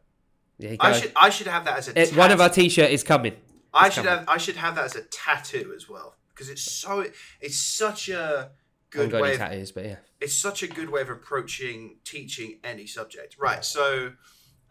[0.60, 2.00] You I should I should have that as a.
[2.00, 3.36] It- one of our t-shirt is coming
[3.74, 4.20] I should coming.
[4.20, 7.06] have I should have that as a tattoo as well because it's so
[7.42, 8.52] it's such a
[8.90, 9.34] good way.
[9.34, 13.36] Of, tattoos but yeah it's such a good way of approaching teaching any subject.
[13.38, 13.64] Right.
[13.64, 14.14] So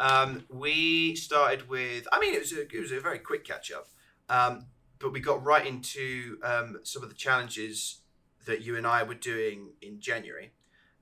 [0.01, 2.09] um, we started with.
[2.13, 3.89] I mean, it was a, it was a very quick catch up,
[4.29, 4.67] um,
[4.99, 8.01] but we got right into um, some of the challenges
[8.47, 10.53] that you and I were doing in January.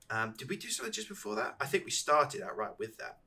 [0.09, 1.55] Um, did we do something just before that?
[1.59, 3.19] I think we started out right with that.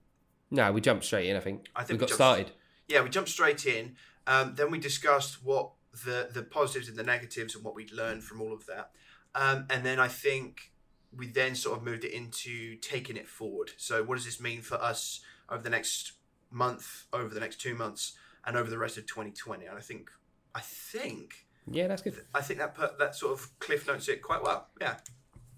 [0.51, 2.53] No we jumped straight in i think, I think we we got jumped- started
[2.89, 3.97] yeah, we jumped straight in.
[4.27, 5.71] Um, then we discussed what
[6.05, 8.91] the the positives and the negatives and what we'd learned from all of that.
[9.35, 10.73] Um, and then I think
[11.15, 13.73] we then sort of moved it into taking it forward.
[13.77, 16.13] So what does this mean for us over the next
[16.51, 18.15] month, over the next two months,
[18.45, 19.67] and over the rest of 2020?
[19.67, 20.11] And I think,
[20.55, 24.23] I think, yeah that's good I think that put, that sort of cliff notes it
[24.23, 24.69] quite well.
[24.81, 24.97] Yeah.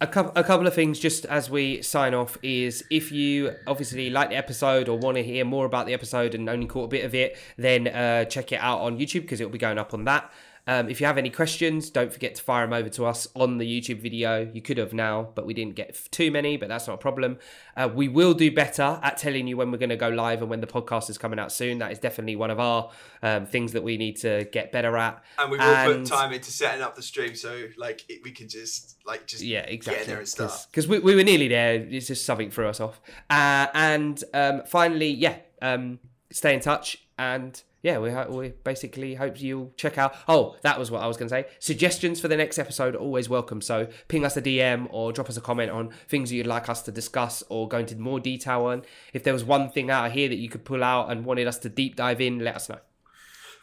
[0.00, 4.10] A couple, a couple of things just as we sign off is if you obviously
[4.10, 6.88] like the episode or want to hear more about the episode and only caught a
[6.88, 9.78] bit of it, then uh, check it out on YouTube because it will be going
[9.78, 10.30] up on that.
[10.66, 13.58] Um, if you have any questions, don't forget to fire them over to us on
[13.58, 14.50] the YouTube video.
[14.52, 17.38] You could have now, but we didn't get too many, but that's not a problem.
[17.76, 20.50] Uh, we will do better at telling you when we're going to go live and
[20.50, 21.78] when the podcast is coming out soon.
[21.78, 22.90] That is definitely one of our
[23.22, 25.22] um, things that we need to get better at.
[25.38, 28.32] And we will And- put time into setting up the stream so like it, we
[28.32, 30.00] can just like just yeah, exactly.
[30.00, 30.66] get there and start.
[30.70, 31.74] Because we, we were nearly there.
[31.74, 33.00] It's just something threw us off.
[33.30, 36.00] Uh, and um, finally, yeah, um,
[36.32, 36.98] stay in touch.
[37.18, 40.12] And yeah, we, ho- we basically hope you'll check out.
[40.26, 41.44] Oh, that was what I was going to say.
[41.60, 43.60] Suggestions for the next episode are always welcome.
[43.60, 46.68] So ping us a DM or drop us a comment on things that you'd like
[46.68, 48.82] us to discuss or go into more detail on.
[49.12, 51.46] If there was one thing out of here that you could pull out and wanted
[51.46, 52.80] us to deep dive in, let us know.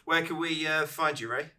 [0.05, 1.51] Where can we uh, find you, Ray?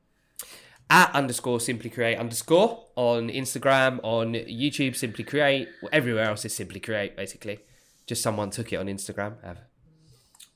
[0.89, 5.69] at underscore simply create underscore on Instagram, on YouTube, simply create.
[5.93, 7.61] Everywhere else is simply create, basically.
[8.07, 9.35] Just someone took it on Instagram.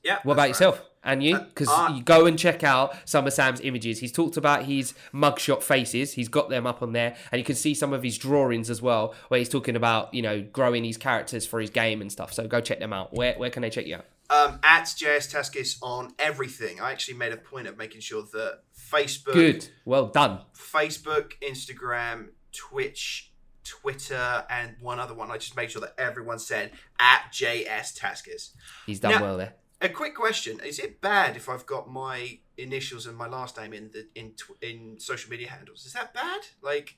[0.03, 0.19] Yeah.
[0.23, 0.47] What about right.
[0.49, 0.88] yourself?
[1.03, 1.39] And you?
[1.39, 3.99] Because uh, you go and check out some of Sam's images.
[3.99, 6.13] He's talked about his mugshot faces.
[6.13, 8.81] He's got them up on there, and you can see some of his drawings as
[8.81, 12.33] well, where he's talking about you know growing his characters for his game and stuff.
[12.33, 13.13] So go check them out.
[13.13, 14.05] Where where can they check you out?
[14.31, 16.79] Um, at JS Taskis on everything.
[16.79, 18.59] I actually made a point of making sure that
[18.91, 19.69] Facebook, Good.
[19.85, 20.41] Well done.
[20.53, 23.31] Facebook, Instagram, Twitch,
[23.63, 25.31] Twitter, and one other one.
[25.31, 28.51] I just made sure that everyone said at JS Taskis.
[28.85, 29.53] He's done Now- well there.
[29.81, 33.73] A quick question: Is it bad if I've got my initials and my last name
[33.73, 35.85] in the in tw- in social media handles?
[35.85, 36.41] Is that bad?
[36.61, 36.95] Like,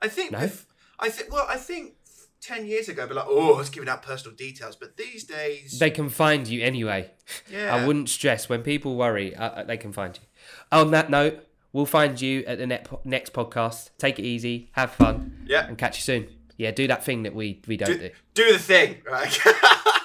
[0.00, 0.38] I think No.
[0.38, 0.66] bef-
[1.00, 1.94] I think well, I think
[2.40, 4.76] ten years ago, I'd be like, oh, it's giving out personal details.
[4.76, 7.10] But these days, They can find you anyway.
[7.50, 9.34] yeah, I wouldn't stress when people worry.
[9.34, 10.22] Uh, uh, they can find you.
[10.70, 13.90] On that note, we'll find you at the net next podcast.
[13.98, 16.28] Take it easy, have fun, yeah, and catch you soon.
[16.56, 17.98] Yeah, do that thing that we we don't do.
[17.98, 19.36] do, do the thing, right?